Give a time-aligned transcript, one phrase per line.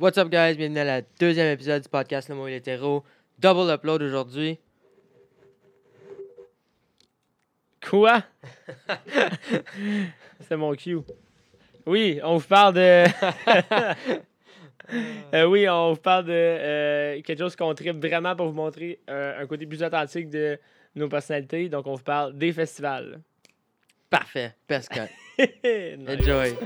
[0.00, 0.54] What's up, guys?
[0.56, 3.02] Bienvenue à la deuxième épisode du podcast Le mot et l'hétéro.
[3.40, 4.56] Double upload aujourd'hui.
[7.84, 8.22] Quoi?
[10.48, 10.98] C'est mon cue.
[11.84, 13.04] Oui, on vous parle de.
[15.34, 19.00] Euh, oui, on vous parle de euh, quelque chose qu'on tripe vraiment pour vous montrer
[19.10, 20.58] euh, un côté plus authentique de
[20.94, 21.68] nos personnalités.
[21.68, 23.20] Donc, on vous parle des festivals.
[24.08, 24.54] Parfait.
[24.66, 25.10] Cut.
[25.38, 26.08] Nice.
[26.08, 26.56] Enjoy.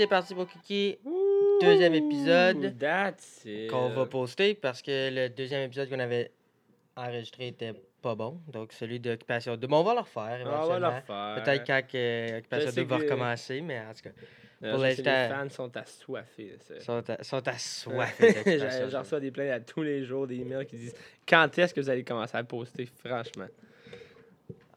[0.00, 0.98] C'est parti pour Kiki.
[1.60, 3.70] Deuxième épisode That's it.
[3.70, 6.30] qu'on va poster parce que le deuxième épisode qu'on avait
[6.96, 8.40] enregistré était pas bon.
[8.50, 9.66] Donc celui d'Occupation 2.
[9.66, 11.42] Mais on va le refaire Ah, On va le refaire.
[11.44, 14.78] Peut-être quand que Occupation Je sais 2 va que- recommencer, mais en tout cas, pour
[14.78, 16.56] l'instant- Les fans sont assoiffés.
[16.60, 16.80] ça.
[16.80, 18.90] sont, à- sont assoiffés d'Occupation J'en 2.
[18.90, 20.94] j'en reçois des plaintes à tous les jours, des emails qui disent
[21.28, 23.48] quand est-ce que vous allez commencer à poster, franchement?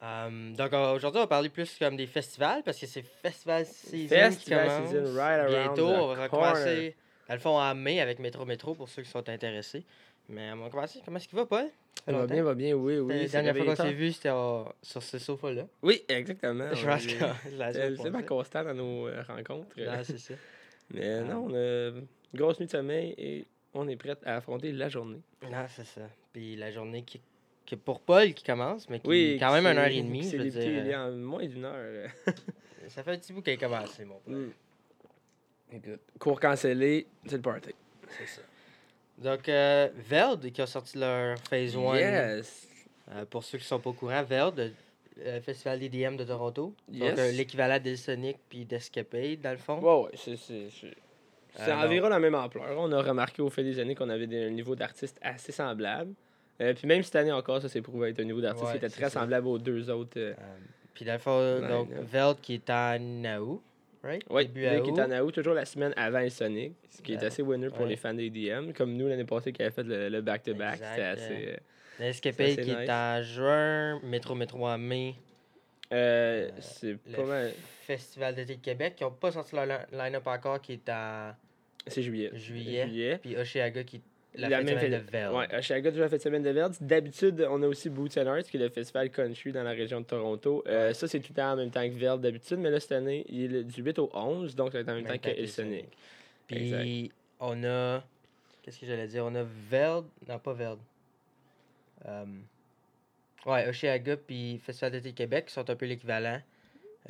[0.04, 3.64] Um, donc euh, aujourd'hui, on va parler plus comme des festivals parce que c'est festival
[3.64, 5.88] season Festival qui season right bientôt.
[5.88, 6.94] On va recommencer,
[7.28, 9.82] dans le fond, en mai avec Métro Métro pour ceux qui sont intéressés.
[10.28, 11.00] Mais on va commencer.
[11.04, 11.66] Comment est-ce qu'il va, Paul?
[12.06, 13.18] Ça va bien, va bien, oui, oui.
[13.22, 14.32] la dernière fois qu'on s'est vu, c'était
[14.82, 15.62] sur ce sofa-là.
[15.82, 16.68] Oui, exactement.
[16.74, 17.12] Je pense que
[17.44, 18.26] c'est la C'est semaine c'est ma passée.
[18.26, 19.68] constant dans nos euh, rencontres.
[19.78, 20.34] Non, c'est ça.
[20.92, 21.22] Mais Ah.
[21.22, 24.88] non, on a une grosse nuit de sommeil et on est prêt à affronter la
[24.90, 25.20] journée.
[25.42, 26.02] Non, c'est ça.
[26.32, 27.20] Puis la journée qui,
[27.66, 29.96] qui est pour Paul qui commence, mais qui Oui, est quand même une heure c'est-
[29.96, 30.24] et demie.
[30.24, 32.10] C'est Je veux débuté il y a moins d'une heure.
[32.88, 34.34] ça fait un petit bout qu'elle a commencé, mon Paul.
[34.34, 34.50] Mm.
[35.72, 37.70] Écoute, cours cancellé, c'est le party.
[38.08, 38.42] C'est ça.
[39.18, 41.96] Donc, euh, Veld, qui a sorti leur Phase 1.
[41.96, 42.68] Yes!
[43.12, 44.70] Euh, pour ceux qui sont pas au courant, Veld, euh,
[45.36, 46.74] le festival DDM de Toronto.
[46.88, 47.18] Donc, Yes.
[47.18, 49.78] euh, l'équivalent d'Elsonic puis d'Escapade, dans le fond.
[49.80, 50.36] Ouais, ouais, c'est.
[50.36, 50.94] C'est c'est-
[51.56, 52.76] c'est Alors- environ la même ampleur.
[52.78, 56.12] On a remarqué au fil des années qu'on avait des- un niveau d'artiste assez semblable.
[56.60, 58.76] Euh, puis même cette année encore, ça s'est prouvé être un niveau d'artiste Ouais, qui
[58.78, 59.20] était très ça.
[59.20, 60.18] semblable aux deux autres.
[60.18, 60.56] euh, Euh,
[60.94, 61.88] puis dans le fond, donc.
[61.90, 62.98] Veld qui est en
[63.40, 63.60] août,
[64.04, 64.22] right?
[64.30, 67.42] Oui, qui est en août, toujours la semaine avant le Sonic, ce qui est assez
[67.42, 67.88] winner pour Ouais.
[67.88, 70.76] les fans des DM, comme nous l'année passée qui avait fait le back-to-back.
[70.76, 71.48] C'était assez.
[71.48, 71.56] euh,
[71.98, 72.78] L'Escapade c'est qui nice.
[72.88, 75.14] est en juin, Métro Métro en mai.
[75.92, 77.52] euh, c'est pas mal.
[77.82, 81.32] Festival d'été de Québec, qui n'ont pas sorti leur li- line-up encore, qui est en
[81.86, 82.30] C'est juillet.
[82.34, 82.86] juillet.
[82.86, 83.18] Juillet.
[83.18, 84.02] Puis Oshiaga qui est
[84.36, 85.32] la, La fête semaine de Veld.
[85.32, 86.74] Ouais, à Chicago, la fête semaine de Verde.
[86.80, 90.00] D'habitude, on a aussi Boots and Arts, qui est le festival country dans la région
[90.00, 90.62] de Toronto.
[90.66, 90.92] Euh.
[90.92, 93.24] Ça, c'est tout le temps en même temps que Verde d'habitude, mais là, cette année,
[93.28, 95.18] il est le- du 8 au 11, donc ça va être en même, Même temps
[95.18, 95.86] que temps que Elsonic.
[96.46, 98.02] Puis on a.
[98.62, 99.24] Qu'est-ce que j'allais dire?
[99.24, 100.04] On a Veld.
[100.28, 100.78] Non, pas Veld.
[102.06, 102.24] Euh,
[103.46, 106.40] ouais, Oshiaga puis Festival d'été de Québec sont un peu l'équivalent.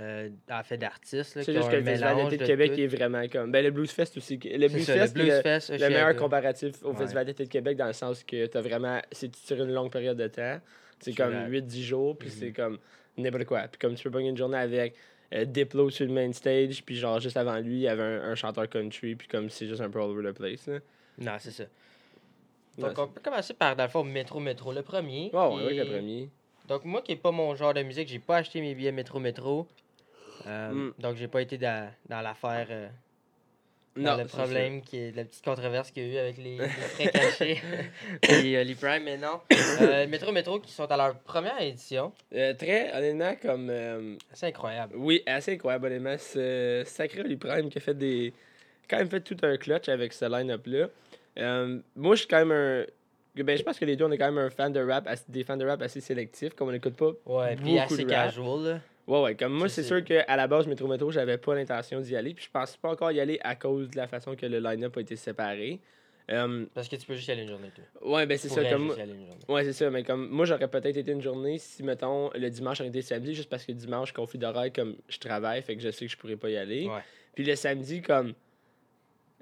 [0.01, 1.39] Euh, en fait, d'artistes.
[1.41, 2.81] C'est juste que le festival mélange d'été de de Québec tout.
[2.81, 3.53] est vraiment comme.
[3.53, 4.39] Ben, le Blues Fest aussi.
[4.43, 6.97] Le Blues ça, le Fest, Blues est le- Fest, le meilleur comparatif au Ouais.
[6.97, 9.01] Festival d'été de Québec dans le sens que t'as vraiment.
[9.13, 10.59] C'est sur une longue période de temps.
[10.99, 11.49] C'est comme suis là.
[11.49, 12.79] 8-10 jours, puis c'est comme
[13.17, 13.63] n'importe quoi.
[13.69, 14.97] Puis comme tu peux prendre une journée avec
[15.33, 18.23] euh, Diplo sur le main stage, puis genre juste avant lui, il y avait un,
[18.31, 20.67] un chanteur country, puis comme c'est juste un peu all over the place.
[20.67, 20.79] Là.
[21.19, 21.65] Non, c'est ça.
[22.79, 25.31] Donc, on peut commencer par, dans le fond, Métro Métro, le premier.
[25.33, 26.29] Ouais, ouais, ouais, le premier.
[26.67, 29.21] Donc, moi qui n'ai pas mon genre de musique, j'ai pas acheté mes billets Métro
[29.21, 29.69] Métro.
[30.47, 30.93] Euh, Mm.
[30.99, 32.67] Donc, j'ai pas été dans, dans l'affaire.
[32.71, 32.89] euh,
[33.97, 36.67] dans le problème, qui est la petite controverse qu'il y a eu avec les, les
[36.69, 37.63] frais cachés
[38.29, 39.41] et euh, les Prime, mais non.
[39.81, 42.13] Euh, Métro Métro qui sont à leur première édition.
[42.35, 43.69] Euh, très honnêtement, comme.
[43.71, 44.95] euh, C'est incroyable.
[44.97, 46.17] oui, assez incroyable, honnêtement.
[46.19, 48.33] C'est Sacré Oli Prime qui a fait des.
[48.91, 50.87] quand même fait tout un clutch avec ce line-up-là.
[51.39, 52.85] Euh, moi, je suis quand même un.
[53.45, 55.25] Ben, je pense que les deux, on est quand même un fan de rap, assez-
[55.29, 57.11] des fans de rap assez sélectifs, comme on n'écoute pas.
[57.27, 58.27] Ouais, puis beaucoup assez de rap.
[58.27, 58.63] casual.
[58.65, 58.81] Là.
[59.07, 59.35] Ouais, ouais.
[59.35, 62.35] Comme moi, c'est sûr qu'à la base, Métro Métro, j'avais pas l'intention d'y aller.
[62.35, 64.97] Puis je pense pas encore y aller à cause de la façon que le line-up
[64.97, 65.81] a été séparé.
[66.27, 67.71] Parce que tu peux juste y aller une journée.
[67.75, 68.13] Toi.
[68.15, 68.65] ouais, ben c'est ça.
[68.65, 69.45] Comme, juste y aller une journée.
[69.49, 72.81] Ouais, c'est ça, mais comme moi, j'aurais peut-être été une journée si, mettons, le dimanche
[72.81, 75.91] aurait été samedi, juste parce que dimanche, conflit d'horaire, comme je travaille, fait que je
[75.91, 76.87] sais que je pourrais pas y aller.
[76.87, 77.03] Ouais.
[77.35, 78.33] Puis le samedi, comme.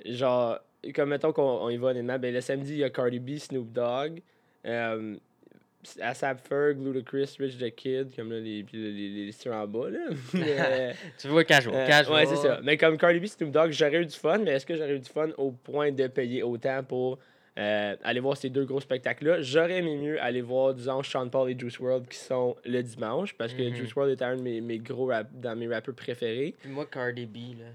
[0.04, 0.58] Genre,
[0.92, 3.36] comme mettons qu'on on y va honnêtement, ben le samedi, il y a Cardi B,
[3.36, 4.20] Snoop Dogg,
[6.00, 9.98] ASAP Ferg, Ludacris, Rich the Kid, comme là, les, les, les, en bas, là.
[10.34, 11.74] Mais, Tu vois casual.
[11.74, 12.14] euh, casual.
[12.16, 12.60] ouais, c'est ça.
[12.62, 15.00] Mais comme Cardi B, Snoop Dogg, j'aurais eu du fun, mais est-ce que j'aurais eu
[15.00, 17.18] du fun au point de payer autant pour
[17.58, 19.40] euh, aller voir ces deux gros spectacles-là?
[19.42, 23.34] J'aurais aimé mieux aller voir, disons, Sean Paul et Juice WRLD qui sont le dimanche,
[23.34, 23.74] parce que Mhm.
[23.74, 26.54] Juice WRLD est un de mes, mes gros rap, dans mes rappeurs préférés.
[26.60, 27.66] Puis moi, Cardi B, là.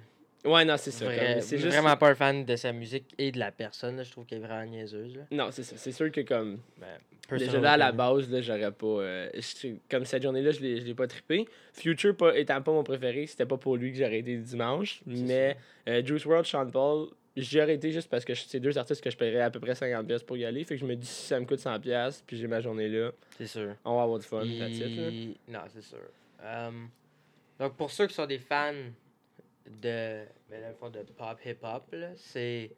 [0.47, 1.05] Ouais, non, c'est ça.
[1.05, 1.69] Vrai- C'est juste...
[1.75, 3.97] vraiment pas un fan de sa musique et de la personne.
[3.97, 4.03] là.
[4.03, 5.15] Je trouve qu'elle est vraiment niaiseuse.
[5.17, 5.23] Là.
[5.31, 5.75] Non, c'est ça.
[5.77, 6.59] C'est sûr que comme.
[6.79, 8.85] Ben, Déjà là, à la base, là, j'aurais pas.
[8.87, 9.29] euh,
[9.91, 11.45] comme cette journée-là, je l'ai je l'ai pas trippé.
[11.73, 15.01] Future pas, étant pas mon préféré, c'était pas pour lui que j'aurais été le dimanche.
[15.05, 15.57] C'est Mais
[15.89, 19.09] euh, Juice WRLD, Sean Paul, j'y aurais été juste parce que c'est deux artistes que
[19.09, 20.63] je paierais à peu près 50$ pour y aller.
[20.63, 23.11] Fait que je me dis, si ça me coûte 100$, puis j'ai ma journée là,
[23.37, 23.75] C'est sûr.
[23.83, 24.43] on va avoir du fun.
[24.45, 24.59] it,
[24.95, 25.59] là.
[25.59, 25.97] Non, c'est sûr.
[26.41, 26.87] Um,
[27.59, 28.71] donc, pour ceux qui sont des fans
[29.81, 32.71] de, ben, dans le fond, de pop hip-hop, c'est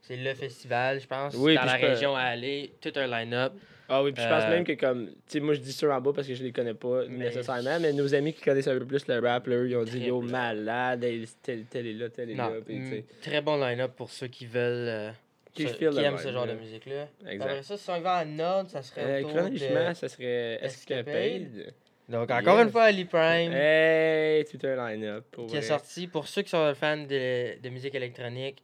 [0.00, 3.06] c'est le festival, je pense, Oui, dans la je peux- région à aller, tout un
[3.06, 3.54] line-up.
[3.88, 5.90] Ah oui, puis je pense Euh, même que comme, tu sais, moi je dis sur
[5.90, 8.68] en bas parce que je les connais pas Mais- nécessairement, mais nos amis qui connaissent
[8.68, 11.06] un peu plus le rap, là, eux, ils ont dit yo malade,
[11.42, 12.72] tel, tel est là, tel est là, sais.
[12.74, 14.88] mm, très bon line-up pour ceux qui veulent.
[14.88, 15.10] euh,
[15.54, 16.52] Qui ce- qui aiment ce genre là.
[16.54, 17.08] de musique-là.
[17.28, 17.44] Exact.
[17.48, 19.56] Après ça, si on va à Nord, ça serait Euh, autour de...
[19.94, 21.08] ça serait Escapade.
[21.08, 21.74] Escapade.
[22.08, 22.66] Donc, encore Yes.
[22.66, 23.52] une fois, Ali Prime.
[23.52, 25.24] Hey, tout un line-up.
[25.48, 28.62] qui est sorti, pour ceux qui sont fans de, de musique électronique,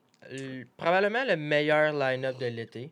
[0.76, 2.90] probablement le meilleur line-up de l'été.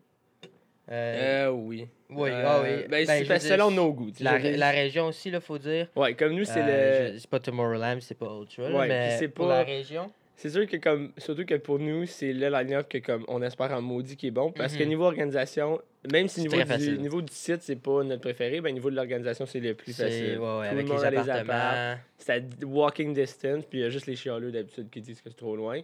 [0.90, 1.86] Euh, Euh, oui.
[2.08, 2.86] oui, Euh, ah oui.
[2.88, 4.10] Ben, Ben, selon nos goûts.
[4.20, 5.86] la, la région aussi, il faut dire.
[5.94, 7.18] Ouais, comme nous, c'est Euh, le.
[7.18, 10.10] C'est pas Tomorrowland, c'est pas Ultra, Ouais, mais c'est pour pas- la région.
[10.40, 13.72] C'est sûr que comme surtout que pour nous, c'est le line-up que comme on espère
[13.72, 14.88] en maudit qui est bon parce que Mhm.
[14.88, 15.80] niveau organisation,
[16.12, 17.00] même si niveau du, facile.
[17.00, 20.38] niveau du site, c'est pas notre préféré, ben niveau de l'organisation, c'est le plus facile.
[20.38, 22.00] ouais, ouais, Tout avec le monde les a les appartements.
[22.18, 25.28] C'est à walking distance, puis il y a juste les chialeux d'habitude qui disent que
[25.28, 25.80] c'est trop loin.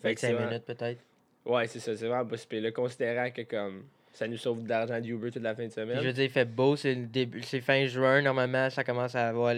[0.00, 1.00] Fait que c'est 25 vraiment- minutes peut-être.
[1.44, 2.36] Ouais, c'est ça, c'est vraiment pas.
[2.52, 5.98] Là, considérant que comme ça nous sauve de l'argent d'Uber toute la fin de semaine.
[6.00, 9.16] je veux dire, il fait beau, c'est le début, c'est fin juin, normalement, ça commence
[9.16, 9.54] à avoir.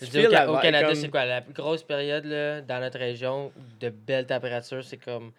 [0.00, 3.52] Je au, Ca- Canada, comme- c'est quoi La plus grosse période là, dans notre région
[3.80, 5.32] de belles températures, c'est comme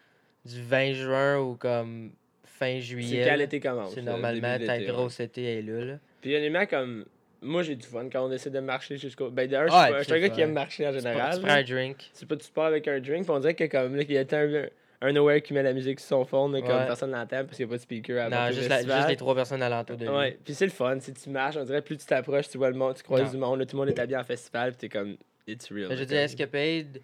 [0.46, 2.12] du 20 juin ou comme
[2.44, 3.24] fin C'est juillet.
[3.26, 3.38] quand là.
[3.38, 3.94] l'été commence.
[3.94, 4.86] C'est normalement ta ouais.
[4.86, 5.84] grosse été est là.
[5.86, 5.94] là.
[6.22, 7.06] Puis honnêtement, comme
[7.42, 9.30] moi j'ai du fun quand on essaie de marcher jusqu'au.
[9.30, 11.36] Ben d'ailleurs, je suis je suis un c'est gars qui aime marcher en général.
[11.36, 12.10] tu prends un drink.
[12.14, 14.18] C'est pas tu pars avec un drink, puis on dirait que comme là, il y
[14.18, 14.66] a un,
[15.06, 16.86] un nowhere qui met la musique sur son fond, là, comme Ouais.
[16.86, 19.16] personne l'entend parce qu'il n'y a pas de speaker à Non, juste, la- juste les
[19.16, 20.12] trois personnes alentour de lui.
[20.14, 22.70] Ouais, puis c'est le fun, si tu marches, on dirait plus tu t'approches, tu vois
[22.70, 23.32] le monde, tu croises Non.
[23.32, 25.16] du monde, là, tout le monde est habillé en festival, puis t'es comme
[25.48, 25.88] it's real.
[25.90, 27.02] Mais je comme- Escapade,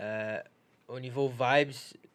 [0.00, 0.38] euh,
[0.88, 1.72] au niveau vibes,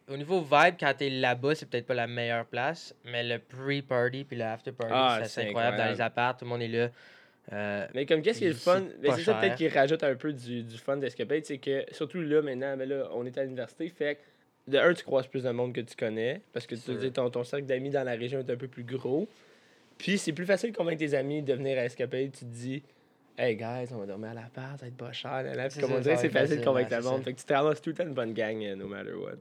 [0.08, 4.24] au niveau vibe, quand t'es là-bas, c'est peut-être pas la meilleure place, mais le pre-party
[4.24, 5.76] puis le after-party, Ah, c'est incroyable.
[5.78, 6.88] Dans les apparts, tout le monde est là.
[7.52, 10.14] Euh, Mais comme qu'est-ce qui est le fun, ben, c'est ça peut-être qui rajoute un
[10.14, 13.42] peu du, du fun d'Escapade, c'est que surtout là maintenant, ben là, on est à
[13.42, 14.20] l'université, fait que
[14.68, 17.28] de un, tu croises plus de monde que tu connais, parce que tu dis, ton,
[17.30, 19.28] ton cercle d'amis dans la région est un peu plus gros.
[19.98, 22.82] Puis c'est plus facile de convaincre tes amis de venir à Escapade, tu te dis
[23.36, 25.42] Hey guys, on va dormir à l'appart, ça va être pas cher.
[25.42, 25.68] là, là.
[25.68, 27.22] Puis comme on dirait, ça c'est facile de convaincre le monde.
[27.24, 29.32] Fait que tu te ramasses tout le temps une bonne gang, euh, no matter what.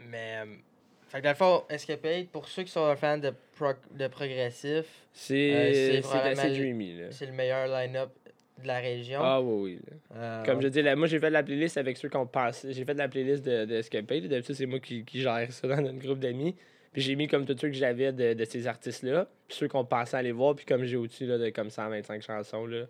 [0.00, 0.44] mais, euh,
[1.08, 4.84] fait que dans le fond, Escapade, pour ceux qui sont fans de, pro- de progressif,
[5.12, 7.00] C'est Euh, assez dreamy.
[7.10, 8.10] C'est le meilleur line-up
[8.62, 9.20] de la région.
[9.22, 9.90] Ah oui, oui.
[10.16, 12.66] Euh, Comme je dis, là, moi j'ai fait la playlist avec ceux qu'on passe.
[12.68, 14.28] J'ai fait la playlist de, de.
[14.28, 16.54] D'habitude, c'est moi qui, qui gère ça dans notre groupe d'amis.
[16.92, 19.28] Puis j'ai mis comme tous ceux que j'avais de, de ces artistes-là.
[19.46, 20.54] Puis ceux qu'on pensait aller voir.
[20.56, 22.84] Puis comme j'ai au-dessus là, de comme 125 chansons là,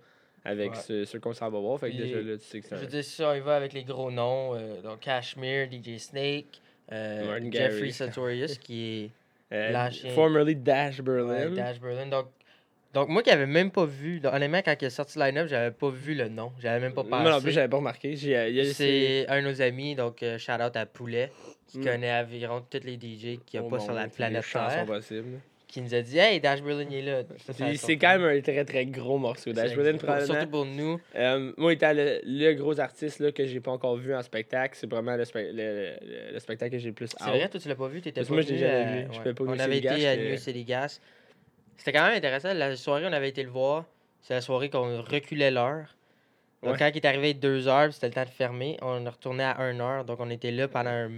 [0.44, 0.76] avec Ouais.
[0.86, 1.78] ceux, ceux qu'on s'en va voir.
[1.80, 3.84] Fait que déjà là, tu sais que c'est Je si on y va avec les
[3.84, 6.60] gros noms, euh, donc Cashmere, DJ Snake,
[6.92, 7.90] euh, Jeffrey.
[7.90, 9.10] Sartorius, qui
[9.50, 11.48] Euh, l'ancien- formerly Dash est Berlin.
[11.48, 12.04] ouais, Dash Berlin.
[12.06, 12.26] Donc,
[12.94, 15.70] donc moi qui avais même pas vu, donc, honnêtement, quand il a sorti line-up, j'avais
[15.70, 16.52] pas vu le nom.
[16.60, 17.22] J'avais même pas pensé.
[17.22, 18.14] Moi non plus, j'avais pas remarqué.
[18.26, 21.30] Euh, C'est un de nos amis, donc euh, shout out à Poulet,
[21.66, 21.84] qui Mm.
[21.84, 25.38] connaît environ tous les DJ qu'il n'y a Oh pas sur la planète Terre, possibles.
[25.66, 27.22] qui nous a dit Hey, Dash Berlin il est là.
[27.76, 29.52] C'est quand même un très très gros morceau.
[29.52, 30.32] Dash Berlin, probablement.
[30.32, 30.98] Surtout pour nous.
[31.14, 34.74] Euh, moi, étant le, le gros artiste là, que j'ai pas encore vu en spectacle,
[34.80, 37.60] c'est vraiment le, spe- le, le- le spectacle que j'ai le plus C'est vrai, toi
[37.60, 39.08] tu l'as pas vu, t'étais pas moi, je l'ai venu, jamais vu.
[39.26, 39.34] Ouais.
[39.34, 41.00] pas On avait été à New City Gas.
[41.78, 42.52] C'était quand même intéressant.
[42.52, 43.84] La soirée, on avait été le voir.
[44.20, 45.94] C'est la soirée qu'on reculait l'heure.
[46.62, 46.78] Donc, Ouais.
[46.80, 49.60] quand il est arrivé 2 heures, c'était le temps de fermer, on est retourné à
[49.60, 50.04] 1 heure.
[50.04, 51.08] Donc, on était là pendant un.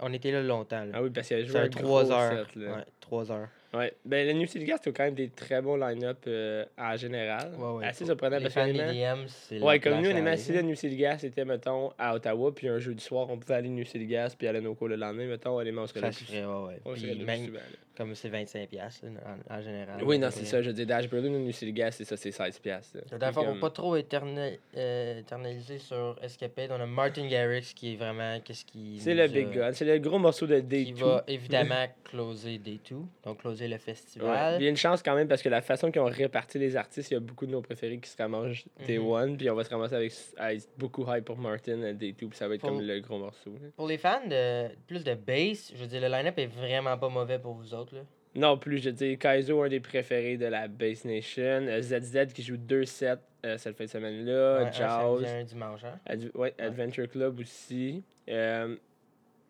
[0.00, 0.84] On était là longtemps.
[0.84, 0.92] là.
[0.94, 2.46] Ah oui, parce qu'il y a joué C'était un un gros 3 heures.
[2.46, 2.76] set, là.
[2.76, 3.48] Ouais, 3 heures.
[3.74, 3.92] Ouais.
[4.06, 7.52] Ben, le New City Gas, c'est quand même des très bons line-up euh, en général.
[7.58, 7.86] Ouais, ouais.
[7.86, 9.60] Assez surprenant parce d'EDM, c'est.
[9.60, 12.68] Ouais, comme nous, honnêtement, aller, si le New City Gas était, mettons, à Ottawa, puis
[12.70, 14.88] un jeudi soir, on pouvait aller au New City Gas, puis aller à nos cours
[14.88, 16.80] le lendemain, mettons, on serait là Ça se plus- ferait, ouais, ouais.
[16.86, 17.60] on serait là
[17.96, 20.02] comme c'est 25$ piastres, là, en, en général.
[20.04, 20.62] Oui, non, c'est ça.
[20.62, 22.60] Je dis Dash Berlin New City Gas, c'est ça, c'est 16$.
[22.60, 23.18] piastres, là.
[23.18, 26.86] Dans le fond, Fait pour comme- pas trop éterne- euh, éternaliser sur Escapade, on a
[26.86, 28.38] Martin Garrix qui est vraiment.
[28.44, 28.98] Qu'est-ce qui.
[29.00, 29.72] C'est le big gun.
[29.72, 31.04] C'est le gros morceau de Qui Day 2.
[31.04, 33.78] va évidemment closer Day 2, donc closer le Ouais.
[33.78, 34.60] festival.
[34.60, 36.76] Il y a une chance quand même parce que la façon qu'ils ont réparti les
[36.76, 39.06] artistes, il y a beaucoup de nos préférés qui se ramassent Day Mhm.
[39.06, 42.28] One, puis on va se ramasser avec être beaucoup hype pour Martin à Day 2,
[42.28, 43.50] puis ça va être comme le gros morceau.
[43.60, 43.68] là.
[43.76, 47.08] Pour les fans de plus de bass, je veux dire, le line-up est vraiment pas
[47.08, 47.85] mauvais pour vous autres.
[47.92, 48.00] Là?
[48.34, 51.42] Non plus, je dis Kaizo, un des préférés de la Bass Nation.
[51.68, 53.14] Euh, ZZ qui joue deux sets
[53.46, 54.64] euh, cette fin de semaine-là.
[54.64, 55.80] Ouais, un dimanche.
[55.84, 56.18] Hein?
[56.34, 58.02] Ouais, Adventure Club aussi.
[58.28, 58.76] Euh,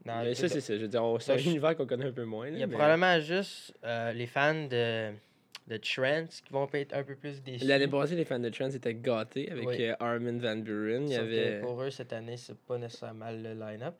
[0.04, 0.76] Non, mais ça, c'est ça.
[0.76, 2.46] Je veux dire, c'est un univers qu'on connaît un peu moins.
[2.48, 5.10] Il y a mais- probablement juste euh, les fans de,
[5.66, 7.64] de Trent qui vont être un peu plus déçus.
[7.66, 9.82] L'année passée, les fans de Trance étaient gâtés avec Oui.
[9.82, 11.08] euh, Armin Van Buren.
[11.08, 11.58] Il y avait.
[11.60, 13.94] pour eux, cette année, c'est pas nécessairement le line-up.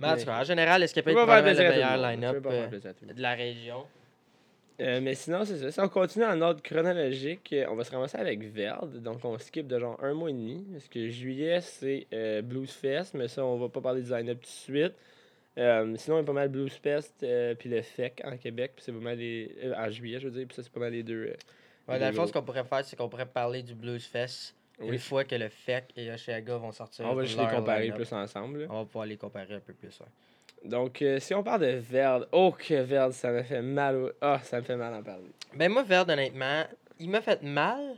[0.00, 1.68] Mais en tout cas, en général, est-ce qu'il peut Je être peux pas faire probablement
[1.68, 3.84] le meilleur line-up euh, de la région?
[4.80, 5.70] Euh, mais sinon, c'est ça.
[5.70, 9.02] Si on continue en ordre chronologique, euh, on va se ramasser avec Verd.
[9.02, 10.64] Donc, on skip de genre un mois et demi.
[10.72, 13.12] Parce que juillet, c'est euh, Blues Fest.
[13.14, 14.94] Mais ça, on va pas parler du line-up tout de suite.
[15.58, 17.14] Euh, sinon, il y a pas mal Blues Fest.
[17.22, 18.72] euh, puis le FEC en Québec.
[18.76, 19.54] Puis c'est pas mal les.
[19.76, 20.46] en juillet, je veux dire.
[20.46, 21.34] Puis ça, c'est pas mal les deux.
[21.86, 24.54] Ouais, dans le fond, ce qu'on pourrait faire, c'est qu'on pourrait parler du Blues Fest
[24.80, 24.88] Oui.
[24.94, 27.04] une fois que le FEC et Oshiaga vont sortir.
[27.06, 28.60] On va juste les comparer plus ensemble.
[28.62, 28.66] là.
[28.70, 29.98] On va pouvoir les comparer un peu plus.
[30.00, 30.68] ouais.
[30.68, 33.96] Donc, euh, si on parle de Verd, oh que Verd, ça me fait mal.
[33.96, 35.30] au- Ah, ça me fait mal en parler.
[35.54, 36.64] Ben moi, Verd, honnêtement,
[36.98, 37.96] il m'a fait mal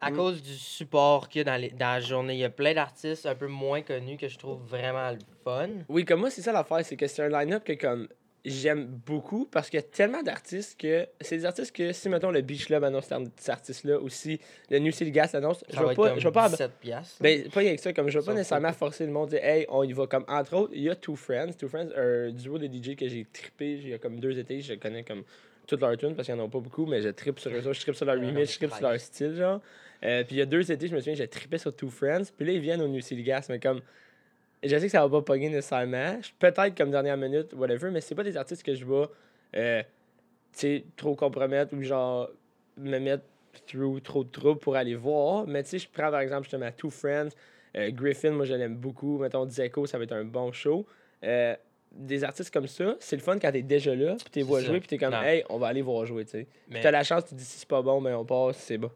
[0.00, 0.16] à Mm.
[0.16, 2.34] cause du support qu'il y a dans, les- dans la journée.
[2.34, 5.68] Il y a plein d'artistes un peu moins connus que je trouve vraiment le fun.
[5.88, 8.08] Oui, comme moi, c'est ça l'affaire, c'est que c'est un line-up que comme
[8.44, 12.30] j'aime beaucoup parce qu'il y a tellement d'artistes que c'est des artistes que si mettons
[12.30, 13.06] le Beach Club annonce
[13.36, 16.26] cet artiste-là ou si le New City Gas annonce, je Ça va vais pas, je
[16.26, 17.22] vais pas, 17 piastres.
[17.22, 19.84] ben pas que ça, comme je vais pas nécessairement forcer le monde dire hey on
[19.84, 22.66] y va comme entre autres, il y a Two Friends, Two Friends, un duo de
[22.66, 25.22] DJ que j'ai trippé, il y a comme deux étés, je connais comme
[25.68, 27.58] toutes leurs tunes parce qu'il y en a pas beaucoup, mais je trippe sur eux
[27.58, 29.60] autres, je trippe sur leur Ouais, remix, je trippe sur leur style genre.
[30.04, 32.24] Euh, puis il y a deux étés, je me souviens, j'ai trippé sur Two Friends,
[32.36, 33.80] puis là ils viennent au New City Gas, mais comme
[34.62, 36.18] je sais que ça va pas pogner nécessairement.
[36.38, 39.06] Peut-être comme dernière minute, whatever, mais c'est pas des artistes que je vais
[39.56, 39.82] euh,
[40.52, 42.28] sais, trop compromettre ou genre
[42.76, 43.24] me mettre
[43.66, 45.46] through trop de troubles pour aller voir.
[45.46, 47.30] Mais tu sais, je prends par exemple justement Two Friends,
[47.76, 49.18] euh, Griffin, moi je l'aime beaucoup.
[49.18, 50.86] Mettons Dzeko, ça va être un bon show.
[51.24, 51.54] Euh,
[51.94, 54.78] des artistes comme ça, c'est le fun quand t'es déjà là, puis t'es vois jouer,
[54.80, 55.22] puis t'es comme, Non.
[55.22, 56.46] hey, on va aller voir jouer, tu sais.
[56.70, 58.78] mais, T'as la chance, tu te dis si c'est pas bon, mais on passe, c'est
[58.78, 58.90] bon.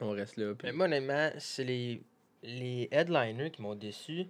[0.00, 0.52] On reste là.
[0.62, 2.02] mais moi, honnêtement, c'est les,
[2.42, 4.26] les headliners qui m'ont déçu.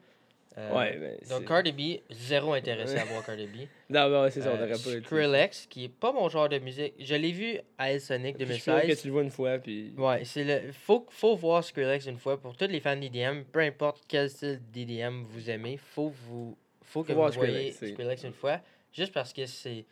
[0.56, 3.56] Euh, ouais, mais Donc Cardi B, zéro intéressé à voir Cardi B.
[3.90, 6.58] Non, non, c'est ça, on Euh, aurait pas Skrillex, qui est pas mon genre de
[6.60, 6.94] musique.
[6.98, 9.00] Je l'ai vu à El Sonic Puis je feel que 2016.
[9.02, 9.92] tu le vois une fois, puis.
[9.98, 10.72] Ouais, c'est le.
[10.72, 12.40] Faut, faut voir Skrillex une fois.
[12.40, 16.56] Pour tous les fans d'EDM, peu importe quel style d'EDM vous aimez, faut vous.
[16.82, 18.60] Faut que Faut vous voyez Skrillex, une fois.
[18.92, 19.84] Juste parce que c'est.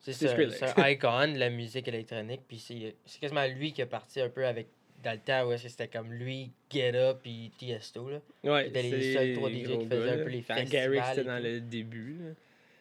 [0.00, 0.28] C'est
[0.76, 2.42] un icon de la musique électronique.
[2.46, 4.66] Puis c'est c'est quasiment lui qui est parti un peu avec.
[5.04, 8.08] Dans le temps que c'était comme lui, Get Up puis Tiesto.
[8.08, 8.20] Là.
[8.42, 11.24] Ouais, C'était les seuls trois DJ qui faisaient un peu les festivals Garrick, c'était et
[11.24, 12.16] dans le début.
[12.20, 12.30] là.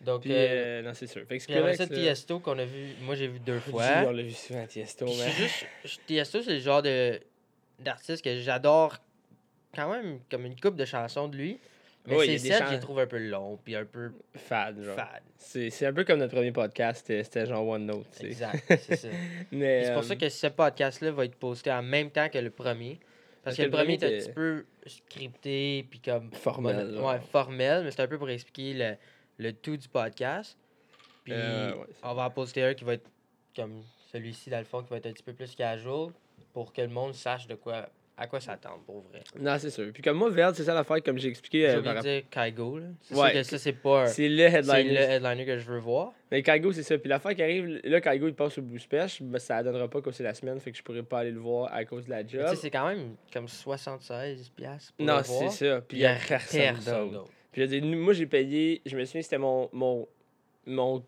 [0.03, 1.25] Donc, Puis, euh, euh, non, c'est sûr.
[1.27, 2.89] Fait que après ça, Tiesto qu'on a vu.
[3.01, 4.11] Moi, j'ai vu deux on fois.
[4.11, 5.13] l'a vu souvent, Tiesto, mais...
[5.13, 7.19] c'est juste, Tiesto, c'est le genre de
[7.79, 8.97] d'artiste que j'adore
[9.73, 11.59] quand même comme une coupe de chansons de lui.
[12.05, 13.75] Mais Ouais, il y ses a des sets, chans- je trouve un peu longs puis
[13.75, 14.95] un peu Fad, genre.
[14.95, 15.23] fade.
[15.37, 18.25] C'est c'est un peu comme notre premier podcast, c'était genre One Note, tu sais.
[18.27, 19.07] Exact, c'est ça.
[19.49, 22.49] C'est pour euh, ça que ce podcast-là va être posté en même temps que le
[22.49, 22.99] premier.
[23.43, 27.83] Parce, que, le premier est un était petit peu scripté puis comme Formel, ouais, formel,
[27.83, 28.95] mais c'est un peu pour expliquer le,
[29.37, 30.57] le tout du podcast.
[31.23, 33.09] Puis Euh, ouais, c'est on va en poster un qui va être
[33.55, 36.11] comme celui-ci dans le fond qui va être un petit peu plus casual
[36.53, 39.23] pour que le monde sache de quoi à quoi s'attendre pour vrai?
[39.39, 39.91] Non, c'est sûr.
[39.91, 41.61] Puis comme moi, Verde, c'est ça l'affaire, comme j'ai expliqué.
[41.61, 42.77] J'ai euh, par dire Kygo.
[42.77, 42.85] là.
[43.01, 44.87] C'est Ouais, que ça, c'est pas C'est le c'est headline.
[44.87, 46.13] le headliner que je veux voir.
[46.31, 46.97] Mais Kaigo, c'est ça.
[46.97, 50.01] Puis l'affaire qui arrive, là, Kaigo, il passe au Blue Special, mais ça donnera pas
[50.01, 52.09] que c'est la semaine, fait que je pourrais pas aller le voir à cause de
[52.11, 52.47] la Mais Tu job.
[52.47, 55.81] sais, c'est quand même comme 76 piastres pour Non, le c'est ça.
[55.81, 57.31] Puis il y a personne personne d'autre.
[57.51, 60.07] Puis je moi, j'ai payé, je me souviens, c'était mon, mon,
[60.65, 61.03] mon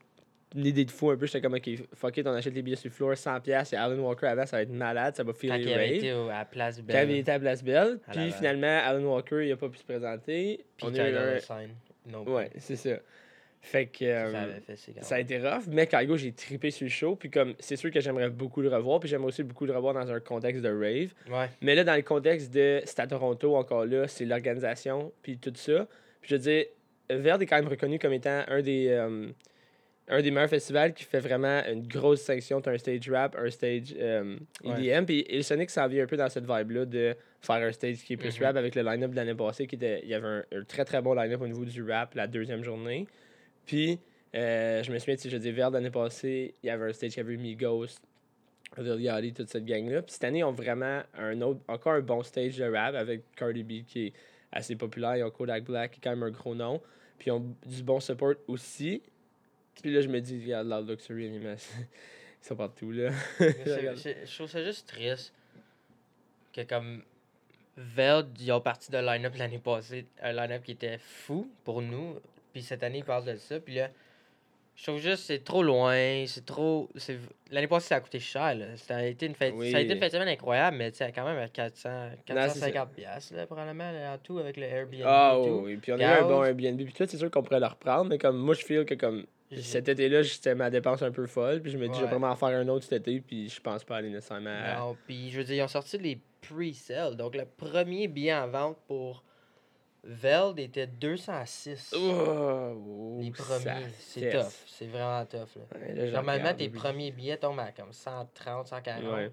[0.63, 1.25] idée de fou un peu.
[1.25, 3.73] J'étais comme, ok, fuck it, on achète les billets sur le floor, 100$.
[3.73, 5.97] Et Alan Walker avant, ça va être malade, ça va Quand filer il les avait
[5.97, 7.99] été au- à la place Quand il Belle, était à Place Belle.
[8.07, 10.65] À Puis finalement, Alan Walker, il a pas pu se présenter.
[10.77, 12.11] puis on Kygo a eu un-.
[12.11, 12.23] Non.
[12.23, 12.97] Ouais, c'est ça.
[13.61, 14.05] Fait que.
[14.05, 17.15] euh, Ça fait ça a été rough, mais Kaigo, j'ai trippé sur le show.
[17.15, 18.99] Puis comme, c'est sûr que j'aimerais beaucoup le revoir.
[18.99, 21.13] Puis j'aimerais aussi beaucoup le revoir dans un contexte de rave.
[21.31, 21.49] Ouais.
[21.61, 25.51] Mais là, dans le contexte de c'est à Toronto, encore là, c'est l'organisation, puis tout
[25.55, 25.87] ça.
[26.21, 26.65] Puis je veux dire,
[27.09, 29.29] Verde est quand même reconnu comme étant un des, euh,
[30.07, 32.61] un des meilleurs festivals qui fait vraiment une grosse section.
[32.61, 35.05] Tu un stage rap, un stage euh, EDM.
[35.05, 38.13] Puis Il Sonic s'en vient un peu dans cette vibe-là de faire un stage qui
[38.13, 38.45] est plus Mhm.
[38.45, 39.65] rap avec le line-up de l'année passée.
[39.65, 42.13] Qui était, il y avait un, un très très bon line-up au niveau du rap
[42.13, 43.07] la deuxième journée.
[43.65, 43.99] Puis
[44.35, 47.11] euh, je me souviens, sais, je dis Verde l'année passée, il y avait un stage
[47.13, 47.85] qui avait eu Migos,
[48.77, 50.01] Lil Yachty, toute cette gang-là.
[50.03, 53.21] Puis cette année, ils ont vraiment un autre, encore un bon stage de rap avec
[53.35, 54.13] Cardi B qui est
[54.51, 55.17] assez populaire.
[55.17, 56.79] Ils ont Kodak Black qui est quand même un gros nom.
[57.17, 59.01] Puis ils ont du bon support aussi.
[59.81, 61.57] Puis là, je me dis, regarde, Loud Luxury, Animal,
[62.43, 63.11] ils sont partout, là.
[63.39, 65.33] Je trouve ça juste triste
[66.53, 67.03] que comme
[67.77, 72.15] Veld, ils ont parti de line-up l'année passée, un line-up qui était fou pour nous,
[72.53, 73.89] puis cette année ils parlent de ça, puis là,
[74.77, 77.17] je trouve juste c'est trop loin, c'est trop, c'est
[77.51, 79.71] l'année passée ça a coûté cher là, ça a été une fête, Oui.
[79.71, 82.23] ça a été une fête semaine incroyable, mais tu sais quand même à 400, c'est
[82.33, 85.61] 450 piastres là probablement là, en tout avec le Airbnb Ah et tout.
[85.65, 86.43] oui, puis on a eu un bon.
[86.45, 86.81] Airbnb.
[86.81, 89.25] Puis toi, c'est sûr qu'on pourrait le reprendre, mais comme moi, je feel que comme
[89.61, 91.61] cet été-là, c'était ma dépense un peu folle.
[91.61, 93.61] Puis je me dis, je vais vraiment en faire un autre cet été, puis je
[93.61, 94.79] pense pas aller nécessairement à...
[94.79, 97.15] Non, puis je veux dire, ils ont sorti les pre-sales.
[97.15, 99.23] Donc, le premier billet en vente pour
[100.03, 101.95] Veld était 206.
[101.97, 103.87] Oh, les ça premiers.
[103.99, 104.51] C'est tough.
[104.67, 105.55] C'est vraiment tough.
[105.55, 105.79] Là.
[105.79, 109.13] Ouais, là, je Normalement, tes premiers billets tombent à comme 130, 140.
[109.13, 109.31] Ouais.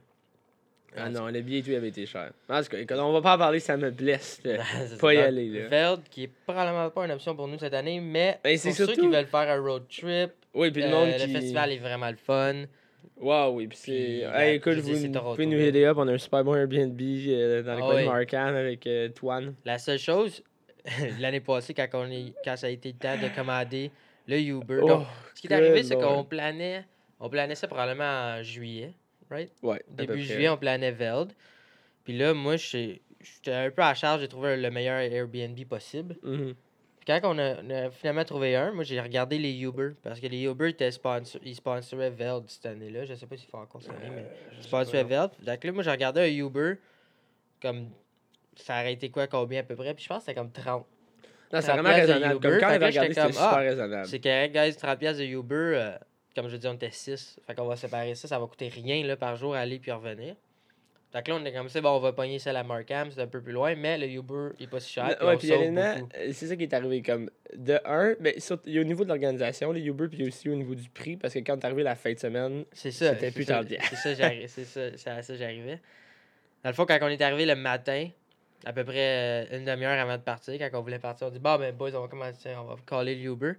[0.97, 2.33] Ah non, le billet et tout avait été cher.
[2.49, 4.41] En tout cas, écoute, on va pas en parler, ça me blesse.
[4.45, 5.25] C'est Pas y ça.
[5.25, 5.69] aller, là.
[5.69, 8.73] Veld, qui est probablement pas une option pour nous cette année, mais Ben, pour c'est
[8.73, 11.33] ceux qui veulent faire un road trip, Oui, puis le euh, monde le qui...
[11.33, 12.65] festival est vraiment le fun.
[13.19, 14.23] Wow, oui, puis c'est...
[14.35, 17.01] Hey, écoute, je vous, vous pouvez nous aider up, on a un super bon Airbnb
[17.01, 18.03] euh, dans le Ah coin oui.
[18.03, 19.55] de Markham avec euh, Twan.
[19.65, 20.43] La seule chose,
[21.21, 23.91] l'année passée, quand, on est, quand ça a été le temps de commander
[24.27, 26.85] le Uber, Oh, donc, ce qui est arrivé, c'est qu'on planait,
[27.21, 28.05] on planait ça probablement
[28.39, 28.93] en juillet,
[29.33, 29.51] right?
[29.63, 31.33] Ouais, Début juillet, on planait Veld.
[32.05, 36.17] Puis là, moi, je- j'étais un peu à charge de trouver le meilleur Airbnb possible.
[36.23, 36.55] Mhm.
[37.05, 39.91] Puis quand on a, on a finalement trouvé un, moi, j'ai regardé les Uber.
[40.05, 43.05] Parce que les Uber étaient sponsor, ils sponsoraient Veld cette année-là.
[43.07, 45.03] Je sais pas s'ils font encore cette année, mais Euh, ils sponsoraient.
[45.05, 45.31] Veld.
[45.41, 46.75] Donc là, moi, j'ai regardé un Uber.
[47.61, 47.89] Comme.
[48.57, 49.95] Ça aurait été quoi, combien à peu près?
[49.95, 50.87] Puis je pense que c'était comme 30.
[51.53, 52.37] Non, c'est 30 vraiment raisonnable.
[52.37, 52.49] Uber.
[52.51, 54.07] Comme quand on avait regardé, c'était super ah, raisonnable.
[54.07, 55.55] C'est correct, guys, 30$ piastres de Uber.
[55.55, 55.99] euh,
[56.35, 57.41] comme je dis, on était 6.
[57.47, 58.29] Fait qu'on va séparer ça.
[58.29, 60.35] Ça va coûter rien là, par jour aller puis revenir.
[61.13, 63.21] Fait que là, on est comme ça, bon, on va pogner celle à Markham, c'est
[63.21, 65.09] un peu plus loin, mais le Uber il est pas si cher.
[65.11, 67.03] Le- puis ouais, puis euh, c'est ça qui est arrivé.
[67.03, 70.27] Comme de un, ben, surtout- il y a au niveau de l'organisation, les Uber, puis
[70.27, 72.65] aussi au niveau du prix, parce que quand t'es arrivé la fin de semaine.
[72.73, 73.65] C'était plus ça, tard.
[73.91, 75.81] C'est ça, j'arri- c'est ça, ça que j'arrivais.
[76.65, 78.09] Dans le fond, quand on est arrivé le matin,
[78.65, 81.41] à peu près euh, une demi-heure avant de partir, quand on voulait partir, on dit
[81.41, 83.53] Bon, ben, boys, on va commencer, on va caller le Uber.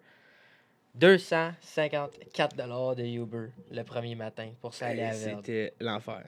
[0.95, 2.55] 254
[2.95, 5.41] de Uber le premier matin pour ça aller à Verde.
[5.43, 6.23] c'était l'enfer.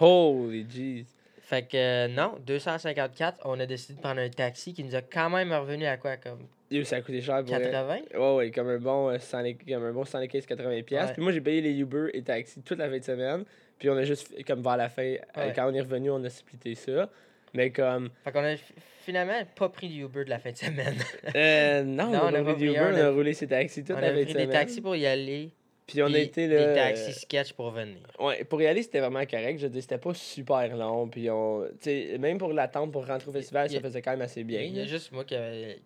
[0.00, 1.04] Holy jeez.
[1.42, 5.00] Fait que euh, non, 254, on a décidé de prendre un taxi qui nous a
[5.00, 7.70] quand même revenu à quoi Comme Yo, ça a coûté cher pour vrai.
[7.70, 10.82] 80 Ouais, ouais, comme un bon, euh, 100 comme un bon 115-80$.
[10.84, 11.08] piastres.
[11.08, 11.14] Ouais.
[11.14, 13.44] Puis moi, j'ai payé les Uber et taxi toute la fin de semaine.
[13.78, 16.28] Puis on a juste, comme vers la fin, euh, quand on est revenu, on a
[16.28, 17.08] splitté ça.
[17.54, 18.10] Mais comme.
[18.24, 18.74] Fait qu'on a fi-
[19.04, 20.96] finalement pas pris le Uber de la fin de semaine.
[21.36, 23.82] Euh, non, Non, on on a pris Uber, un, on on a- roulé ses taxis
[23.84, 24.46] toute on la fin de pris semaine.
[24.46, 25.50] des taxis pour y aller,
[25.86, 26.66] Puis on a été là.
[26.68, 27.96] des taxis sketch pour venir.
[28.20, 29.58] Ouais, pour y aller, c'était vraiment correct.
[29.60, 31.08] Je dire, c'était pas super long.
[31.08, 31.64] Puis on.
[31.80, 34.60] Tu sais, même pour l'attente pour rentrer au festival, ça faisait quand même assez bien.
[34.60, 35.78] Il y a juste moi qui avait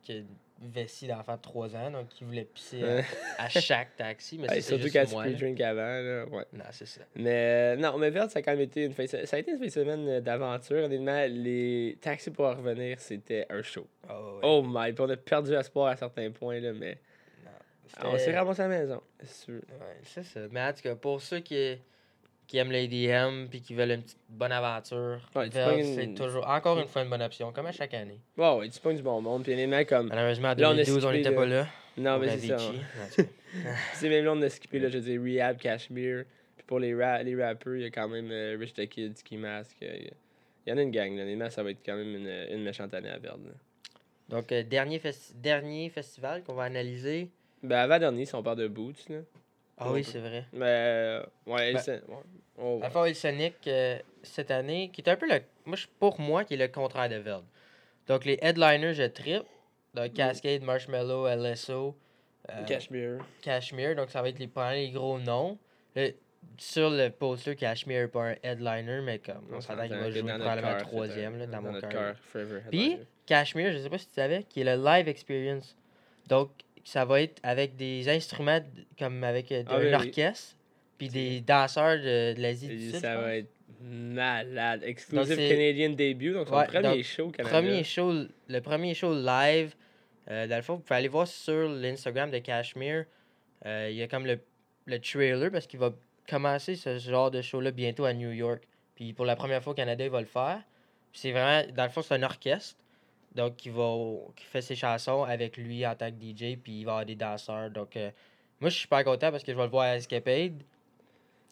[0.63, 2.83] vessie d'enfant de 3 ans, donc qui voulait pisser
[3.39, 4.39] à, à chaque taxi.
[4.39, 5.27] Mais surtout juste quand tu moi.
[5.27, 5.33] là.
[5.33, 5.81] drink avant.
[5.81, 6.25] Là.
[6.27, 6.45] Ouais.
[6.53, 7.01] Non, c'est ça.
[7.17, 9.51] Mais euh, non, mais Verde, ça a quand même été une fin Ça a été
[9.53, 10.85] une fin de semaine euh, d'aventure.
[10.85, 13.87] Honnêtement, les taxis pour en revenir, c'était un show.
[14.09, 14.41] Oh, ouais.
[14.43, 16.99] Oh my, puis on a perdu espoir à certains points, là, mais
[17.87, 19.03] C'était- on s'est ramassé à la maison.
[19.21, 19.55] c'est sûr.
[19.55, 20.41] Ouais, c'est ça.
[20.51, 21.79] Mais en tout cas, pour ceux qui,
[22.53, 26.79] qui aiment l'ADM puis qui veulent une petite bonne aventure, Ouais, c'est une- toujours encore
[26.79, 28.21] une fois une bonne option, comme à chaque année.
[28.37, 29.43] Ouais, ouais, tu pognes du bon monde.
[29.43, 30.09] Puis honnêtement, comme.
[30.09, 31.35] Malheureusement, en Là, on a 2012, on n'était là.
[31.37, 31.67] pas là.
[31.97, 32.59] Non, mais c'est ça.
[33.95, 36.25] C'est même là, on a skippé, là, je veux dire, Rehab, Cashmere.
[36.59, 39.17] Puis pour les, ra les rappers, il y a quand même euh, Rich the Kid,
[39.17, 39.75] Ski Mask.
[39.83, 39.97] euh,
[40.67, 41.23] Il y, en a une gang, là.
[41.23, 43.33] Honnêtement, ça va être quand même une, une méchante année à là.
[44.29, 45.01] Donc, euh, dernier,
[45.37, 47.31] dernier festival qu'on va analyser.
[47.63, 49.21] Ben, avant-dernier, si on parle de Boots, là.
[49.85, 49.95] Ah Ouais.
[49.95, 50.45] oui, c'est vrai.
[50.53, 52.17] Mais, euh, ouais, Ben, c'est- ouais,
[52.59, 52.87] on va.
[52.87, 55.41] Alpha Oil Sonic, euh, cette année, qui est un peu le.
[55.65, 57.45] Moi, je- pour moi, qui est le contraire de Veld.
[58.09, 59.43] Donc, les headliners, je trip.
[59.95, 61.97] Donc, Cascade, Marshmallow, LSO,
[62.51, 63.19] euh, Cashmere.
[63.43, 63.95] Cashmere.
[63.95, 65.59] Donc, ça va être les, les gros noms.
[65.95, 66.13] Le-
[66.59, 70.11] sur le poster, Cashmere n'est pas un headliner, mais comme on s'entend qu'il va que
[70.11, 72.17] jouer dans probablement troisième là, dans, un- mon cœur.
[72.71, 72.99] Puis.
[73.27, 75.77] Cashmere, je sais pas si tu savais, qui est le live experience.
[76.29, 76.51] Donc,
[76.85, 78.61] ça va être avec des instruments
[78.99, 79.95] comme avec euh, Ah un oui, oui.
[79.95, 80.57] orchestre,
[80.99, 83.01] puis des danseurs de, de l'Asie du Sud.
[83.01, 83.49] ça va être
[83.81, 84.83] malade.
[84.85, 87.57] Exclusive Canadian debut, donc son Ouais, premier donc, show Canada.
[87.59, 88.13] Premier show,
[88.49, 89.75] le premier show live,
[90.31, 93.05] euh, dans le fond, vous pouvez aller voir sur l'Instagram de Cashmere.
[93.67, 94.39] euh, Il y a comme le,
[94.87, 95.93] le trailer parce qu'il va
[96.29, 98.63] commencer ce genre de show-là bientôt à New York.
[98.95, 100.61] Puis pour la première fois au Canada, il va le faire.
[101.13, 102.77] C'est vraiment, dans le fond, c'est un orchestre.
[103.35, 103.97] Donc, qui, va,
[104.37, 106.57] qui fait ses chansons avec lui en tant que DJ.
[106.63, 107.71] Puis il va avoir des danseurs.
[107.71, 108.11] Donc, euh,
[108.61, 110.63] moi, je suis super content parce que je vais le voir à Escapade.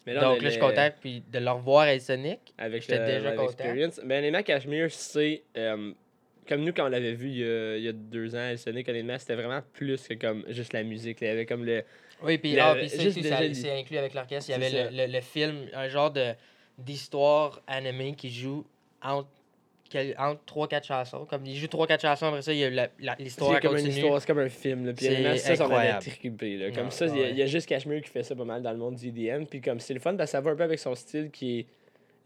[0.05, 2.39] Mais Donc là, je suis content puis de le revoir à Sonic.
[2.57, 3.51] Avec J'étais le déjà live content.
[3.51, 3.99] experience.
[4.03, 5.43] Mais honnêtement, Cashmere, c'est.
[5.57, 5.91] euh,
[6.47, 8.87] comme nous, quand on l'avait vu il y, a, il y a deux ans, Sonic,
[8.89, 11.21] honnêtement, c'était vraiment plus que comme juste la musique.
[11.21, 11.27] là.
[11.27, 11.83] Il y avait comme le.
[12.23, 14.49] Oui, puis ah, puis c'est inclus avec l'orchestre.
[14.49, 16.33] Il y avait le, le, le film, un genre de
[16.77, 18.65] d'histoire animée qui joue
[19.03, 19.29] entre,
[20.17, 21.25] entre 3-4 chansons.
[21.25, 24.19] Comme il joue 3-4 chansons, après ça, il y a l'histoire C'est comme une histoire,
[24.21, 24.85] c'est comme un film.
[24.85, 24.93] Là.
[24.93, 26.57] Puis C'est honnêtement, ça, ça, trippé.
[26.57, 26.71] Là.
[26.71, 27.29] Comme ça, il y, a- ouais.
[27.31, 29.45] il y a juste Cashmere qui fait ça pas mal dans le monde du EDM.
[29.45, 31.59] Puis comme c'est le fun, parce que ça va un peu avec son style qui
[31.59, 31.65] est.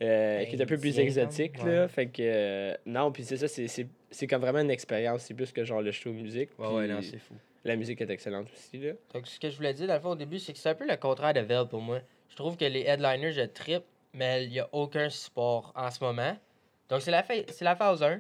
[0.02, 1.88] euh, qui est un peu plus exotique là ouais.
[1.88, 5.34] fait que euh, non puis c'est ça c'est- c'est c'est comme vraiment une expérience c'est
[5.34, 7.34] plus que genre le show musique Ouais, ouais, non, c'est fou.
[7.64, 10.10] la musique est excellente aussi là Donc, ce que je voulais dire, dans le fond,
[10.10, 12.02] au début, c'est que c'est un peu le contraire de Vel pour moi.
[12.30, 16.04] Je trouve que les headliners, je trip, mais il n'y a aucun support en ce
[16.04, 16.36] moment.
[16.90, 18.20] Donc, c'est la, c'est la phase 1.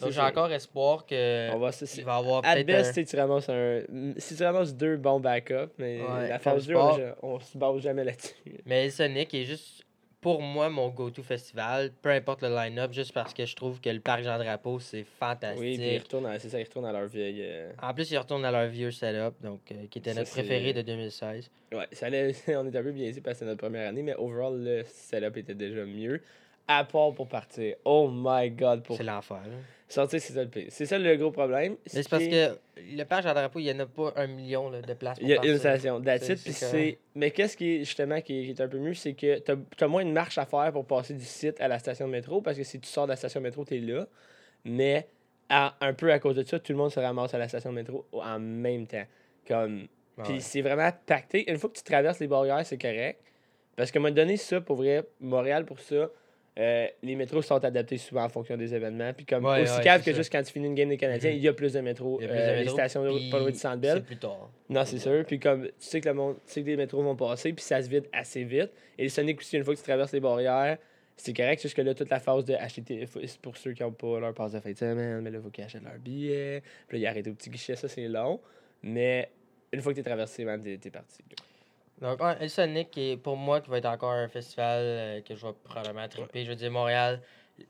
[0.00, 3.80] Donc, j'ai encore espoir que On va il avoir peut-être best, un- tu ramasses un.
[4.18, 7.00] Si tu ramasses deux bons backups, mais Ouais, la phase 2, sport.
[7.22, 8.34] on, on se base jamais là-dessus.
[8.66, 9.84] Mais Sonic est juste,
[10.20, 13.88] pour moi, mon go-to festival, peu importe le line-up, juste parce que je trouve que
[13.88, 15.60] le parc Jean-Drapeau, c'est fantastique.
[15.62, 17.40] Oui, puis ils retournent à- c'est ça, ils retournent à leur vieille.
[17.42, 20.30] euh, En plus, ils retournent à leur vieux setup, donc, euh, qui était Ça, notre
[20.30, 21.50] préféré de 2016.
[21.72, 24.14] Ouais, ça allait, on est un peu biaisé parce que c'est notre première année, mais
[24.14, 26.20] overall, le setup était déjà mieux.
[26.68, 27.76] À part pour partir.
[27.84, 29.40] Oh my god, pour C'est l'enfer.
[29.88, 30.66] sortir, c'est ça le pire.
[30.70, 31.76] C'est ça le gros problème.
[31.94, 34.82] Mais c'est parce que le parc Jean-Drapeau, il n'y en a pas un million là,
[34.82, 36.02] de places pour Il y a une station,
[36.36, 36.98] C'est-.
[37.14, 39.54] Mais qu'est-ce qui est justement qui est, qui est un peu mieux, c'est que t'as
[39.80, 42.40] as moins de marche à faire pour passer du site à la station de métro,
[42.40, 44.06] parce que si tu sors de la station de métro, t'es là.
[44.64, 45.06] Mais
[45.48, 47.70] à- un peu à cause de ça, tout le monde se ramasse à la station
[47.70, 49.04] de métro en même temps.
[49.46, 49.86] Comme...
[50.18, 51.48] Ah Puis c'est vraiment pacté.
[51.48, 53.20] Une fois que tu traverses les barrières, c'est correct.
[53.76, 56.08] Parce que m'a donné ça pour vrai, Montréal pour ça.
[56.58, 59.12] Euh, les métros sont adaptés souvent en fonction des événements.
[59.12, 61.30] Puis comme Ouais, aussi ouais, cave que juste quand tu finis une game des Canadiens,
[61.30, 61.36] Mhm.
[61.36, 62.18] il y a plus de métros.
[62.20, 63.96] Il y a plus euh, de les métro, stations de- pas loin de Centre Bell.
[63.98, 64.50] C'est plus tard.
[64.70, 65.24] Non, c'est sûr.
[65.26, 67.62] Puis comme tu sais que le monde, tu sais que les métros vont passer, puis
[67.64, 68.70] ça se vide assez vite.
[68.98, 70.78] Et le Sonic aussi, une fois que tu traverses les barrières,
[71.18, 71.60] c'est correct.
[71.62, 74.52] Jusque là, toute la phase de acheter, c'est pour ceux qui n'ont pas leur passe
[74.52, 76.62] de fin de semaine, mais là, il faut qu'ils achètent leur billet.
[76.88, 78.40] Puis là, ils arrêtent au petit guichet, ça c'est long.
[78.82, 79.28] Mais
[79.72, 81.18] une fois que tu es traversé, man, t'es t'es parti.
[82.00, 85.34] Donc, ouais, El Sonic, est, pour moi, qui va être encore un festival euh, que
[85.34, 86.44] je vais probablement triper.
[86.44, 87.22] Je veux dire, Montréal,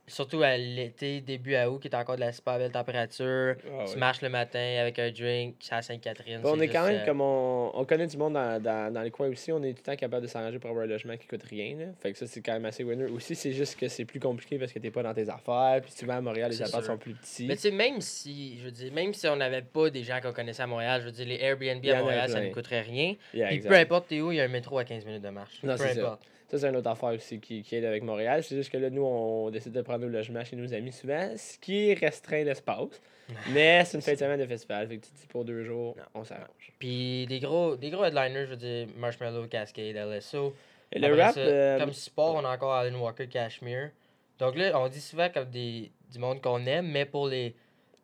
[0.06, 3.54] surtout à l'été, début à août, qui est encore de la super belle température.
[3.66, 3.96] Ah Tu ouais.
[3.96, 6.40] marches le matin avec un drink, c'est à Sainte-Catherine.
[6.40, 9.02] Bon, on est quand même euh, comme on, on connaît du monde dans, dans, dans
[9.02, 11.16] les coins aussi, on est tout le temps capable de s'arranger pour avoir un logement
[11.16, 11.76] qui coûte rien.
[11.76, 11.84] Là.
[12.00, 13.06] Fait que ça, c'est quand même assez winner.
[13.06, 15.80] Aussi, c'est juste que c'est plus compliqué parce que t'es pas dans tes affaires.
[15.82, 16.84] Puis souvent à Montréal, les sûr.
[16.84, 17.46] sont plus petits.
[17.46, 20.20] Mais tu sais, même si, je veux dire, même si on n'avait pas des gens
[20.20, 23.14] qu'on connaissait à Montréal, je veux dire, les Airbnb à Montréal, ça ne coûterait rien.
[23.34, 23.70] Yeah, Puis exact.
[23.70, 25.58] peu importe t'es où, il y a un métro à 15 minutes de marche.
[25.62, 26.18] Non, peu c'est ça.
[26.48, 28.42] Ça, c'est une autre affaire aussi qui, qui aide avec Montréal.
[28.44, 31.32] C'est juste que là, nous, on décide de prendre nos logements chez nos amis souvent,
[31.36, 33.00] ce qui restreint l'espace.
[33.52, 34.86] Mais c'est une fin de semaine de festival.
[34.86, 36.04] Fait que tu te dis pour deux jours, Non.
[36.20, 36.72] on s'arrange.
[36.78, 40.54] Puis des gros, des gros headliners, je veux dire, Marshmallow, Cascade, LSO.
[40.92, 43.90] Et le Après rap, ça, euh, Comme support, on a encore Alan Walker, Cashmere.
[44.38, 47.56] Donc là, on dit souvent comme des, du monde qu'on aime, mais pour les,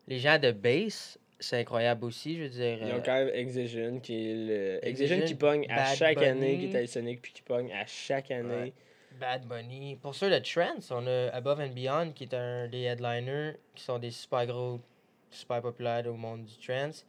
[0.09, 2.77] les gens de base, c'est incroyable aussi, je veux dire.
[2.81, 4.85] ils euh, ont quand même Exigen, qui est le.
[4.87, 6.27] Exigen, Exigen qui pogne à Bad chaque Bunny.
[6.29, 8.49] année, qui est à El Sonic, puis qui pogne à chaque année.
[8.55, 8.73] Ouais.
[9.19, 9.95] Bad Bunny.
[10.01, 13.83] Pour ceux de Trance, on a Above and Beyond, qui est un des headliners, qui
[13.83, 14.79] sont des super gros,
[15.29, 17.05] super populaires au monde du trance.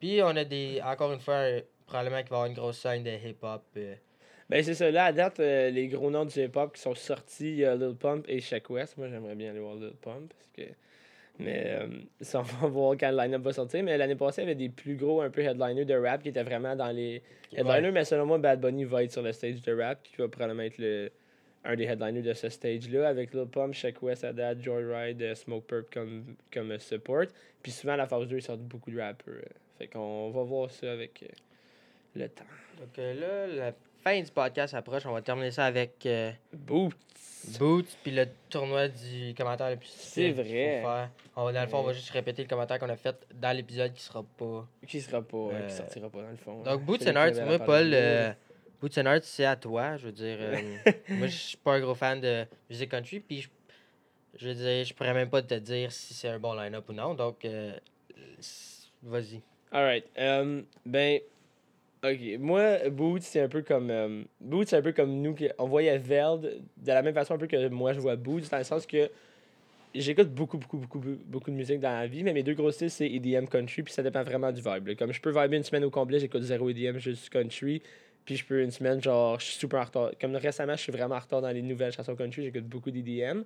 [0.00, 2.78] Puis on a des, encore une fois, euh, probablement qu'il va y avoir une grosse
[2.78, 3.62] scène de hip-hop.
[3.76, 3.94] euh,
[4.48, 4.90] Ben, c'est ça.
[4.90, 7.74] Là, à date, euh, les gros noms du hip-hop qui sont sortis, il y a
[7.76, 8.96] Lil Pump et Shaq West.
[8.96, 10.32] Moi, j'aimerais bien aller voir Lil Pump.
[10.32, 10.74] Parce que...
[11.38, 11.86] Mais euh,
[12.20, 13.82] ça, on va voir quand le line-up va sortir.
[13.82, 16.28] Mais l'année passée, il y avait des plus gros un peu headliners de rap qui
[16.28, 17.92] étaient vraiment dans les headliners.
[17.92, 20.62] Mais selon moi, Bad Bunny va être sur le stage de rap, qui va probablement
[20.62, 21.10] être le,
[21.64, 25.66] un des headliners de ce stage-là, avec Lil Pump, Shaq West, Haddad, Joyride, euh, Smoke
[25.66, 27.26] Purp comme, comme support.
[27.62, 29.34] Puis souvent, à la phase 2, ils sortent beaucoup de rappers.
[29.34, 29.42] euh.
[29.78, 31.28] Fait qu'on va voir ça avec euh,
[32.14, 32.44] le temps.
[32.78, 35.06] Donc là, la fin du podcast approche.
[35.06, 36.94] On va terminer ça avec euh, Boots!
[37.58, 40.80] Boots, puis le tournoi du commentaire le plus C'est vrai.
[40.82, 41.10] faire.
[41.34, 43.56] On va, dans le fond, on va juste répéter le commentaire qu'on a fait dans
[43.56, 44.66] l'épisode qui sera pas.
[44.86, 46.62] Qui sera pas, euh, Euh, qui sortira pas dans le fond.
[46.62, 46.82] Donc.
[46.84, 48.32] Boots and qui Arts, moi, Paul, euh,
[48.80, 49.96] Boots and Arts, c'est à toi.
[49.96, 50.38] Je veux dire,
[51.08, 53.48] moi, je suis pas un gros fan de musique country, puis
[54.36, 56.92] je, veux dire, je pourrais même pas te dire si c'est un bon line-up ou
[56.92, 57.14] non.
[57.14, 57.72] Donc, euh,
[59.02, 59.40] vas-y.
[59.72, 60.04] Alright.
[60.18, 61.18] euh, ben,
[62.04, 62.38] ok.
[62.38, 63.90] Moi, Boots, c'est un peu comme.
[63.90, 65.34] euh, Boots, c'est un peu comme nous.
[65.58, 68.58] On voyait Veld de la même façon un peu que moi, je vois Boots, dans
[68.58, 69.10] le sens que
[69.94, 72.90] j'écoute beaucoup, beaucoup, beaucoup, beaucoup de musique dans la vie, mais mes deux gros styles,
[72.90, 74.96] c'est EDM country, puis ça dépend vraiment du vibe.
[74.96, 77.82] Comme je peux viber une semaine au complet, j'écoute zéro EDM, juste country.
[78.24, 80.10] Puis je peux une semaine, genre, je suis super en retard.
[80.20, 83.42] Comme récemment, je suis vraiment en retard dans les nouvelles chansons country, j'écoute beaucoup d'EDM.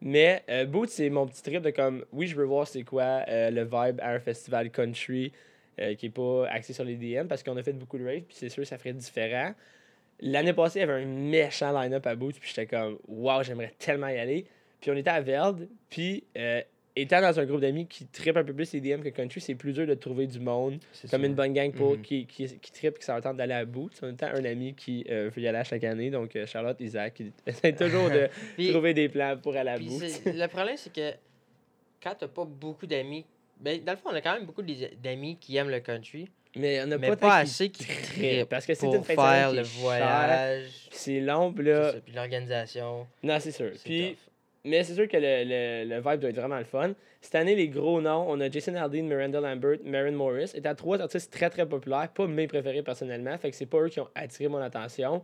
[0.00, 3.24] Mais euh, Boots, c'est mon petit trip de comme, oui, je veux voir c'est quoi
[3.28, 5.32] euh, le vibe à un festival country
[5.80, 8.22] euh, qui est pas axé sur les DM parce qu'on a fait beaucoup de raves,
[8.22, 9.54] puis c'est sûr ça ferait différent.
[10.20, 13.72] L'année passée, il y avait un méchant line-up à Boots, puis j'étais comme, waouh, j'aimerais
[13.78, 14.46] tellement y aller.
[14.80, 16.60] Puis on était à Veld, puis euh,
[16.94, 19.54] étant dans un groupe d'amis qui trippe un peu plus les DM que country, c'est
[19.54, 22.02] plus dur de trouver du monde C'est comme une bonne gang pour, Mhm.
[22.02, 23.92] qui, qui, qui qui s'entend d'aller à Boots.
[24.02, 27.14] On a un ami qui euh, veut y aller à chaque année, donc Charlotte, Isaac,
[27.14, 30.92] qui essaie toujours de Puis- trouver des plans pour aller à c'est- le problème, c'est
[30.92, 31.12] que
[32.02, 33.24] quand t'as pas beaucoup d'amis,
[33.62, 36.82] ben, dans le fond, on a quand même beaucoup d'amis qui aiment le country, Mais
[36.82, 40.88] on n'a mais pas, assez qui trippent, parce que c'est pour faire le voyage.
[40.90, 41.92] c'est long, là...
[41.92, 43.06] ça, Puis l'organisation.
[43.22, 43.70] Non, c'est sûr.
[43.84, 44.16] Puis,
[44.64, 46.92] mais c'est sûr que le, le, le vibe doit être vraiment le fun.
[47.20, 51.00] Cette année, les gros noms, on a Jason Aldean, Miranda Lambert, Maren Morris, étaient trois
[51.00, 54.08] artistes très très populaires, pas mes préférés personnellement, fait que c'est pas eux qui ont
[54.14, 55.22] attiré mon attention.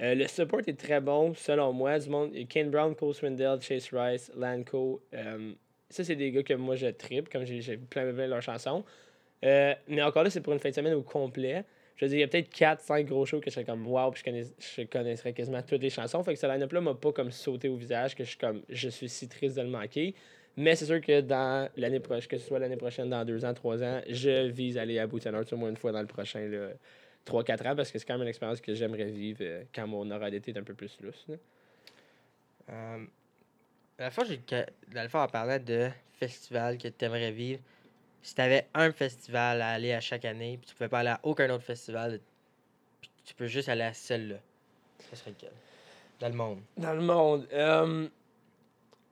[0.00, 1.98] Euh, le support est très bon, selon moi.
[1.98, 5.02] Du monde, Kane Brown, Cole Swindell, Chase Rice, Lanco.
[5.14, 5.52] euh,
[5.92, 8.84] ça, c'est des gars que moi, je tripe, comme j'ai plein, plein leurs chansons.
[9.44, 11.64] Euh, mais encore là, c'est pour une fin de semaine au complet.
[11.96, 14.10] Je veux dire, il y a peut-être 4-5 gros shows que je serais comme wow,
[14.10, 16.22] puis je, connais, je connaisserais quasiment toutes les chansons.
[16.22, 18.88] Fait que ce line-up-là m'a pas comme sauté au visage, que je suis comme, je
[18.88, 20.14] suis si triste de le manquer.
[20.56, 23.54] Mais c'est sûr que dans l'année prochaine, que ce soit l'année prochaine, dans 2 ans,
[23.54, 26.70] 3 ans, je vise aller à Arts au moins une fois dans le prochain là,
[27.26, 30.10] 3-4 ans, parce que c'est quand même une expérience que j'aimerais vivre euh, quand mon
[30.10, 31.26] horaire d'été est un peu plus lousse.
[34.02, 35.88] La fois, j'ai que- dans le fond, on parlait de
[36.18, 37.60] festival que tu aimerais vivre.
[38.20, 41.10] Si tu avais un festival à aller à chaque année, puis tu pouvais pas aller
[41.10, 42.20] à aucun autre festival,
[43.00, 44.36] puis tu peux juste aller à celle-là,
[45.10, 45.52] ce serait lequel?
[46.20, 46.60] Dans le monde.
[46.76, 47.46] Dans le monde.
[47.52, 48.08] euh,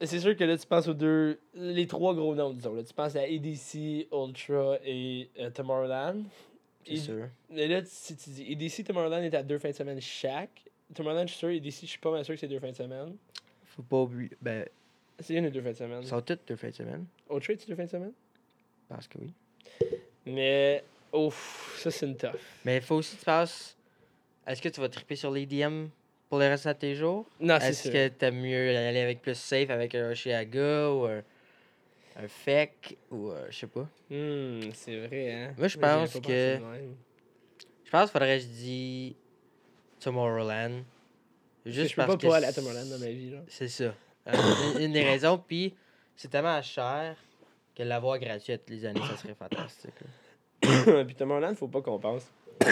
[0.02, 1.38] c'est sûr que là, tu penses aux deux.
[1.54, 2.74] Les trois gros noms, disons.
[2.74, 2.82] Là.
[2.82, 6.24] Tu penses à EDC, Ultra et euh, Tomorrowland.
[6.84, 7.28] C'est Et- sûr.
[7.50, 10.62] Mais là, si tu dis EDC, Tomorrowland est à deux fins de semaine chaque.
[10.94, 11.50] Tomorrowland, je suis sûr.
[11.50, 13.16] EDC, je suis pas mal sûr que c'est deux fins de semaine.
[13.64, 14.30] Faut pas oublier.
[14.40, 14.66] Ben,
[15.20, 16.02] C'est une ou deux fins de semaine?
[16.04, 17.06] sont toutes deux fins de semaine.
[17.30, 18.12] Ultra, c'est deux fins de semaine?
[18.88, 19.32] Je pense que oui.
[20.26, 22.30] Mais, ouf, ça, c'est une tough.
[22.64, 23.76] Mais il faut aussi que tu passes.
[24.46, 25.86] Est-ce que tu vas triper sur les DM
[26.28, 27.26] pour le reste de tes jours?
[27.40, 31.22] Non, c'est Est-ce que t'aimes mieux aller avec plus safe avec un Oshiaga ou un,
[32.16, 33.88] un Fake ou euh, je sais pas?
[34.10, 35.54] Hmm, c'est vrai, hein.
[35.56, 36.58] Moi, je pense que-.
[37.84, 39.14] Je pense qu'il faudrait que je dise
[40.00, 40.84] Tomorrowland.
[41.66, 43.42] je peux parce pas que pas aller à Tomorrowland dans ma vie, là.
[43.48, 43.94] C'est ça.
[44.28, 44.32] Euh,
[44.76, 45.74] une, une des raisons, puis
[46.16, 47.16] c'est tellement cher
[47.74, 49.94] que l'avoir gratuit à toutes les années, ça serait fantastique.
[51.06, 52.30] Puis Tomorrowland, faut pas qu'on pense.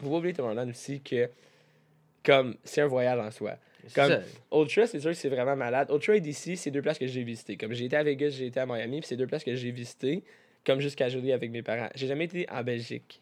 [0.00, 1.30] Faut pas oublier Tomorrowland aussi que,
[2.24, 3.56] comme, c'est un voyage en soi.
[3.94, 4.20] Comme- ça.
[4.52, 5.88] Ultra, c'est sûr que c'est vraiment malade.
[5.90, 7.56] Ultra et DC, c'est deux places que j'ai visitées.
[7.56, 9.70] Comme j'ai été à Vegas, j'ai été à Miami, puis c'est deux places que j'ai
[9.70, 10.24] visitées,
[10.66, 11.88] comme jusqu'à Jolie avec mes parents.
[11.94, 13.20] J'ai jamais été en Belgique.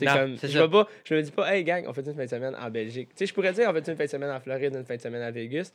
[0.00, 0.62] Non, comme, je, ça.
[0.66, 2.70] vais pas, je me dis pas, hey gang, on fait une fin de semaine en
[2.70, 3.10] Belgique.
[3.10, 4.96] Tu sais, je pourrais dire, on fait une fin de semaine en Floride, une fin
[4.96, 5.72] de semaine à Vegas,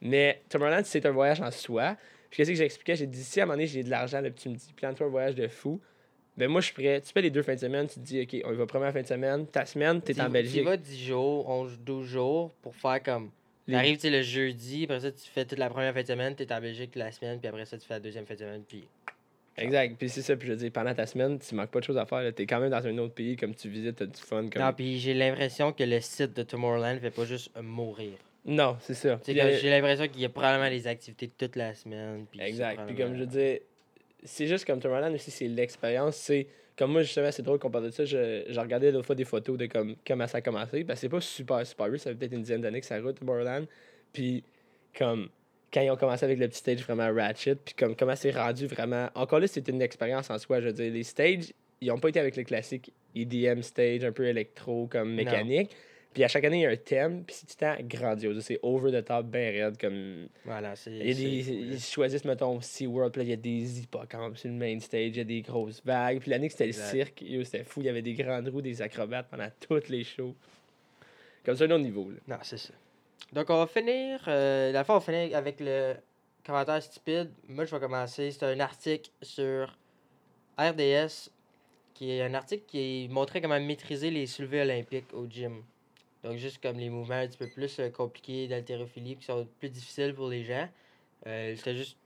[0.00, 1.96] mais Tomorrowland, c'est un voyage en soi.
[2.30, 2.96] Puis qu'est-ce que j'expliquais?
[2.96, 4.72] J'ai dit, si à un moment donné, j'ai de l'argent, là, puis tu me dis,
[4.74, 5.80] plante-toi un voyage de fou,
[6.36, 7.00] ben moi, je suis prêt.
[7.00, 8.92] Tu fais les deux fins de semaine, tu te dis, OK, on y va première
[8.92, 10.64] fin de semaine, ta semaine, t'es Tu- en Tu Belgique.
[10.64, 13.30] vas 10 jours, 11, 12 jours pour faire comme.
[13.66, 16.06] Les- T'arrives tu sais, le jeudi, après ça, tu fais toute la première fin de
[16.06, 18.38] semaine, t'es en Belgique la semaine, puis après ça, tu fais la deuxième fin de
[18.38, 18.86] semaine, puis.
[19.56, 19.96] Exact.
[19.98, 22.06] Puis c'est ça, puis je dire, pendant ta semaine, tu manques pas de choses à
[22.06, 22.32] faire.
[22.32, 24.48] T'es quand même dans un autre pays, comme tu visites, t'as du fun.
[24.48, 24.62] Comme...
[24.62, 28.12] Non, puis j'ai l'impression que le site de Tomorrowland fait pas juste mourir.
[28.44, 29.20] Non, c'est ça.
[29.26, 32.26] J'ai l'impression qu'il y a probablement des activités toute la semaine.
[32.30, 32.78] Puis Exact.
[32.78, 33.60] c'est Puis comme je dis,
[34.24, 36.16] c'est juste comme Tomorrowland aussi, c'est l'expérience.
[36.16, 38.04] C'est comme moi, justement, c'est drôle qu'on parle de ça.
[38.04, 40.84] Je, je regardais l'autre fois des photos de comme, comment ça a commencé.
[40.84, 41.98] Que c'est pas super, super vieux.
[41.98, 43.66] Ça fait peut-être une dizaine d'années que ça roule Tomorrowland.
[44.12, 44.42] Puis
[44.96, 45.28] comme
[45.72, 48.66] quand ils ont commencé avec le petit stage vraiment ratchet, puis comme comment c'est rendu
[48.66, 49.08] vraiment.
[49.14, 50.60] Encore là, c'était une expérience en soi.
[50.60, 54.12] Je veux dire, les stages, ils ont pas été avec le classique EDM stage, un
[54.12, 55.70] peu électro, comme mécanique.
[56.12, 58.40] Puis à chaque année, il y a un thème, puis c'est tout le temps grandiose.
[58.40, 60.90] C'est over the top, bien raide, comme Voilà, c'est.
[60.90, 64.56] il des, ils choisissent, mettons, SeaWorld, puis là, il y a des hippocampes sur le
[64.56, 66.18] main stage, il y a des grosses vagues.
[66.18, 68.82] Puis l'année que c'était le cirque, c'était fou, il y avait des grandes roues, des
[68.82, 70.34] acrobates pendant toutes les shows.
[71.44, 72.10] Comme ça, un autre niveau.
[72.10, 72.18] Là.
[72.26, 72.74] Non, c'est ça.
[73.32, 74.20] Donc, on va finir.
[74.26, 75.94] Euh, la fois, on va finir avec le
[76.44, 77.30] commentaire stupide.
[77.48, 78.32] Moi, je vais commencer.
[78.32, 79.78] C'est un article sur
[80.58, 81.30] RDS,
[81.94, 85.62] qui est un article qui montrait comment maîtriser les soulevés olympiques au gym.
[86.22, 89.70] Donc, juste comme les mouvements un petit peu plus euh, compliqués d'haltérophilie, qui sont plus
[89.70, 90.68] difficiles pour les gens.
[91.26, 91.96] Euh, C'était juste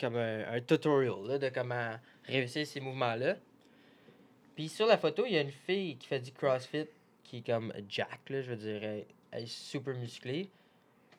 [0.00, 3.36] comme un, un tutorial de comment réussir ces mouvements-là.
[4.54, 6.86] Puis sur la photo, il y a une fille qui fait du CrossFit
[7.24, 10.48] qui est comme Jack, là, je veux dire, elle, est super musclée.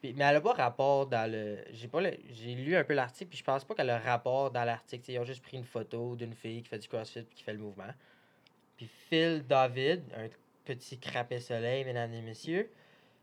[0.02, 1.60] Puis- mais elle a pas rapport dans le.
[1.72, 4.50] J'ai pas le- J'ai lu un peu l'article, puis je pense pas qu'elle a rapport
[4.50, 5.12] dans l'article.
[5.12, 7.54] Ils ont juste pris une photo d'une fille qui fait du CrossFit puis qui fait
[7.54, 7.92] le mouvement.
[8.78, 10.30] Puis Phil David, un
[10.76, 12.70] petit crapet soleil, mesdames et messieurs,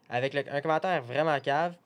[0.09, 1.77] avec le- un commentaire vraiment cave,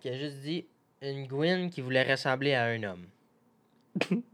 [0.00, 0.66] qui a juste dit
[1.02, 3.06] une Gwyn qui voulait ressembler à un homme.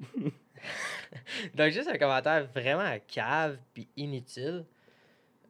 [1.54, 4.64] donc, juste un commentaire vraiment cave puis inutile.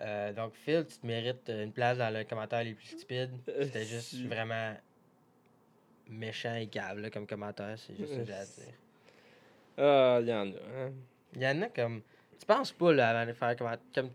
[0.00, 3.32] Euh, donc, Phil, tu te mérites euh, une place dans le commentaire les plus stupides.
[3.62, 4.26] C'était juste Si.
[4.26, 4.74] vraiment
[6.08, 7.74] méchant et cave là, comme commentaire.
[7.78, 8.74] C'est juste ça que j'ai à dire.
[9.78, 10.84] Ah, il y en a.
[10.86, 10.92] hein.
[11.34, 12.02] Il y en a comme.
[12.38, 13.74] Tu penses pas là, avant de faire comment.
[13.94, 14.10] Comme...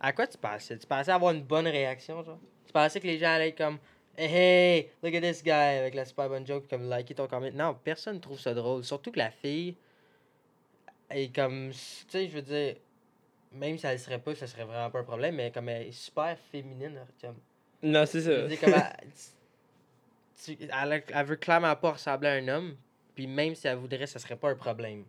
[0.00, 0.78] À quoi tu pensais?
[0.78, 2.38] Tu pensais avoir une bonne réaction, genre?
[2.66, 3.78] Tu pensais que les gens allaient être comme.
[4.16, 7.50] Hey, hey, look at this guy avec la super bonne joke, comme liker ton comment.
[7.52, 8.84] Non, personne trouve ça drôle.
[8.84, 9.76] Surtout que la fille
[11.10, 11.70] est comme.
[11.70, 11.76] Tu
[12.08, 12.76] sais, je veux dire.
[13.52, 15.86] Même si elle le serait pas, ça serait vraiment pas un problème, mais comme elle
[15.88, 17.36] est super féminine, comme.
[17.82, 18.48] Non, c'est Je veux ça.
[18.48, 19.10] dire, comme elle,
[20.44, 20.58] tu-
[21.12, 22.76] elle veut clairement pas ressembler à un homme,
[23.14, 25.04] puis même si elle voudrait, ça serait pas un problème.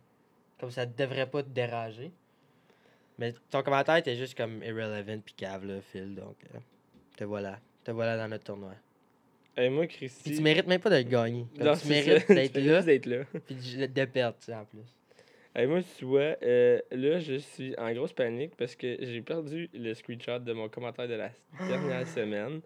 [0.58, 2.10] Comme ça devrait pas te déranger.
[3.20, 6.58] Mais ton commentaire était juste comme irrelevant puis cave, là, Phil, donc euh,
[7.16, 7.60] te voilà.
[7.84, 8.72] Te voilà dans notre tournoi.
[9.56, 10.36] Hey, moi, Puis Christy.
[10.36, 11.44] tu mérites même pas de gagner.
[11.56, 13.24] Comme Non, tu mérites d'être là, d'être là.
[13.46, 14.80] puis de de perdre, tu sais, en plus.
[15.54, 19.68] Hey, moi, tu vois, euh, là, je suis en grosse panique parce que j'ai perdu
[19.74, 21.30] le screenshot de mon commentaire de la
[21.68, 22.60] dernière semaine.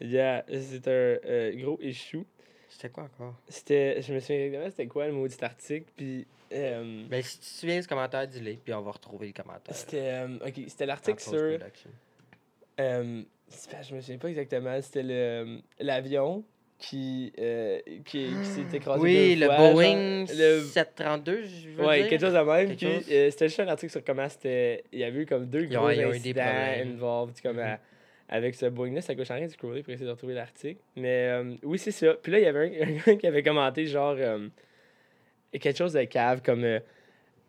[0.00, 2.24] Yeah, c'est un euh, gros issue.
[2.70, 3.34] C'était quoi encore?
[3.48, 7.44] C'était, je me souviens exactement c'était quoi le maudit article, puis euh, Ben, si tu
[7.46, 9.74] te souviens de ce commentaire, dis-le, puis on va retrouver le commentaire.
[9.74, 11.32] c'était, euh, ok, c'était en l'article sur,
[12.80, 13.22] euh,
[13.70, 16.44] pas- je me souviens pas exactement, c'était le, l'avion
[16.78, 21.68] qui, euh, qui, qui s'est écrasé Oui, deux le fois, genre, Boeing le 732, je
[21.70, 22.08] veux Ouais, dire.
[22.08, 22.76] quelque chose de même.
[22.76, 24.84] Puis euh, c'était juste un article sur comment c'était.
[24.92, 27.62] Il y avait eu comme deux gros ont incidents involved comme Mhm.
[27.62, 27.80] à-
[28.30, 29.02] avec ce Boeing-là.
[29.02, 30.80] Ça coûte rien de scroller pour essayer de retrouver l'article.
[30.96, 32.14] Mais euh, oui, c'est ça.
[32.14, 34.48] Puis là, il y avait un, un qui avait commenté genre euh,
[35.58, 36.64] quelque chose de cave comme.
[36.64, 36.80] euh,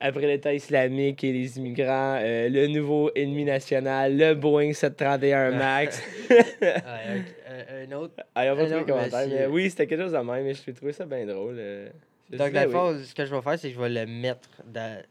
[0.03, 6.01] après l'État islamique et les immigrants, euh, le nouveau ennemi national, le Boeing 731 MAX.
[6.31, 8.15] Ouais, un, un- autre.
[8.33, 11.05] ah, Ah trouvé commentaire, mais oui, c'était quelque chose de même, mais je trouvais ça
[11.05, 11.55] bien drôle.
[11.59, 11.89] euh.
[12.31, 12.71] Je Donc, oui.
[12.71, 15.03] fond, ce que je vais faire, c'est que je vais le mettre dans.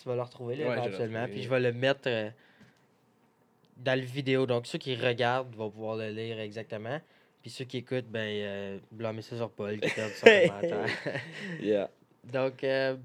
[0.00, 1.26] Tu vas le retrouver là, Ouais, absolument.
[1.26, 2.30] Puis je vais le mettre euh,
[3.76, 4.46] dans le vidéo.
[4.46, 6.98] Donc, ceux qui regardent vont pouvoir le lire exactement.
[7.42, 10.86] Puis ceux qui écoutent, ben, euh, blâmez ça sur Paul qui perd son commentaire.
[11.60, 11.90] Yeah.
[12.32, 12.96] Donc, euh,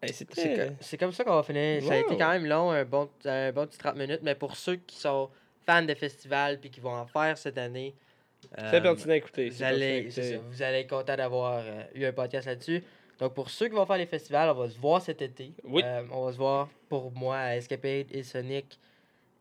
[0.00, 0.12] Hey,
[0.80, 1.82] c'est comme ça qu'on va finir.
[1.82, 4.20] Ça a été quand même long, un bon, un bon petit 30 minutes.
[4.22, 5.28] Mais pour ceux qui sont
[5.66, 7.94] fans de festivals puis qui vont en faire cette année,
[8.56, 9.48] C'est euh, pertinent à écouter.
[9.50, 12.84] vous allez, ça, vous allez être content d'avoir euh, eu un podcast là-dessus.
[13.18, 15.52] Donc, pour ceux qui vont faire les festivals, on va se voir cet été.
[15.64, 15.82] Oui.
[15.84, 18.78] Euh, on va se voir pour moi à Escapade et Sonic.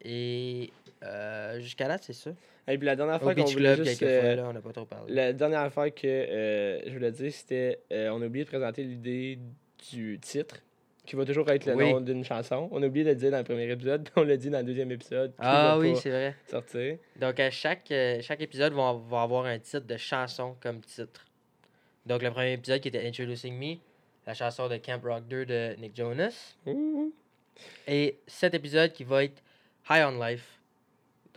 [0.04, 0.72] Et
[1.04, 2.32] euh, jusqu'à là, c'est ça.
[2.68, 4.62] Et puis la dernière fois qu'on voulait Club, juste, quelques euh, fois, là, on n'a
[4.62, 5.14] pas trop parlé.
[5.14, 9.40] La dernière affaire que euh, je voulais dire, c'était on a oublié de présenter l'idée
[9.92, 10.58] du titre,
[11.06, 11.94] qui va toujours être le Oui.
[11.94, 12.68] nom d'une chanson.
[12.72, 14.60] On a oublié de le dire dans le premier épisode, puis on l'a dit dans
[14.60, 15.34] le deuxième épisode.
[15.40, 16.36] Ah oui, c'est vrai.
[16.48, 16.98] sortir.
[17.16, 21.26] Donc, à chaque, chaque épisode va, va avoir un titre de chanson comme titre.
[22.06, 23.78] Donc, le premier épisode qui était Introducing Me,
[24.26, 26.56] la chanson de Camp Rock 2 de Nick Jonas.
[27.88, 29.42] Et cet épisode qui va être
[29.90, 30.57] High on Life.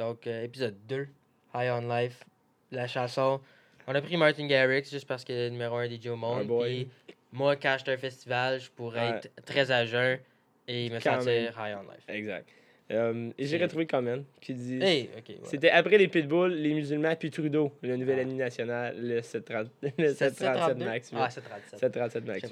[0.01, 1.07] Donc, euh, épisode 2,
[1.55, 2.25] High on Life.
[2.73, 3.39] La chanson.
[3.87, 6.17] On a pris Martin Garrix juste parce qu'il est le numéro 1 DJ au Un
[6.17, 6.63] monde.
[6.65, 6.89] Puis
[7.33, 9.17] moi, quand j'étais un festival, je pourrais Ouais.
[9.19, 10.19] être très à jeun
[10.67, 12.05] et me Quand sentir High on Life.
[12.09, 12.49] Exact.
[12.93, 15.25] Euh, et j'ai retrouvé le comment qui dit Hey, ok.
[15.37, 15.51] voilà.
[15.51, 18.23] C'était après les Pitbulls, les musulmans, puis Trudeau, le nouvel Ah.
[18.23, 20.85] ennemi national, le 730 le 737 732?
[20.87, 21.11] Max.
[21.15, 21.79] Ah, 737.
[21.79, 22.43] 737 Max.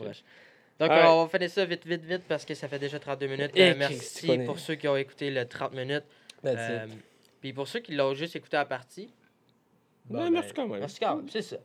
[0.79, 1.07] Donc, Alright.
[1.07, 3.51] euh, on va finir ça vite, vite, vite parce que ça fait déjà 32 minutes.
[3.55, 6.05] Eh, Euh, merci pour ceux qui ont écouté le 30 minutes.
[6.45, 6.93] That's Euh, it.
[7.41, 9.11] Puis pour ceux qui l'ont juste écouté à partie.
[10.11, 10.81] Ouais, ben, merci quand même.
[10.81, 11.57] Merci quand même, c'est ça.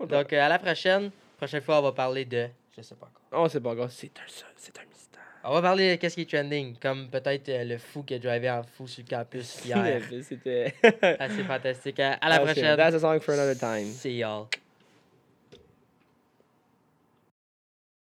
[0.00, 1.10] Donc, euh, à la prochaine.
[1.36, 2.48] Prochaine fois, on va parler de.
[2.76, 3.40] Je sais pas encore.
[3.44, 5.20] On sait pas encore, c'est un seul, c'est un mystère.
[5.44, 8.18] On va parler de qu'est-ce qui est trending, comme peut-être euh, le fou qui a
[8.18, 10.02] drivé en fou sur le campus hier.
[10.22, 10.74] C'était.
[11.18, 12.00] Assez fantastique.
[12.00, 12.44] À, à la shit.
[12.44, 12.76] prochaine.
[12.76, 13.86] That's a song for another time.
[13.86, 14.48] See y'all.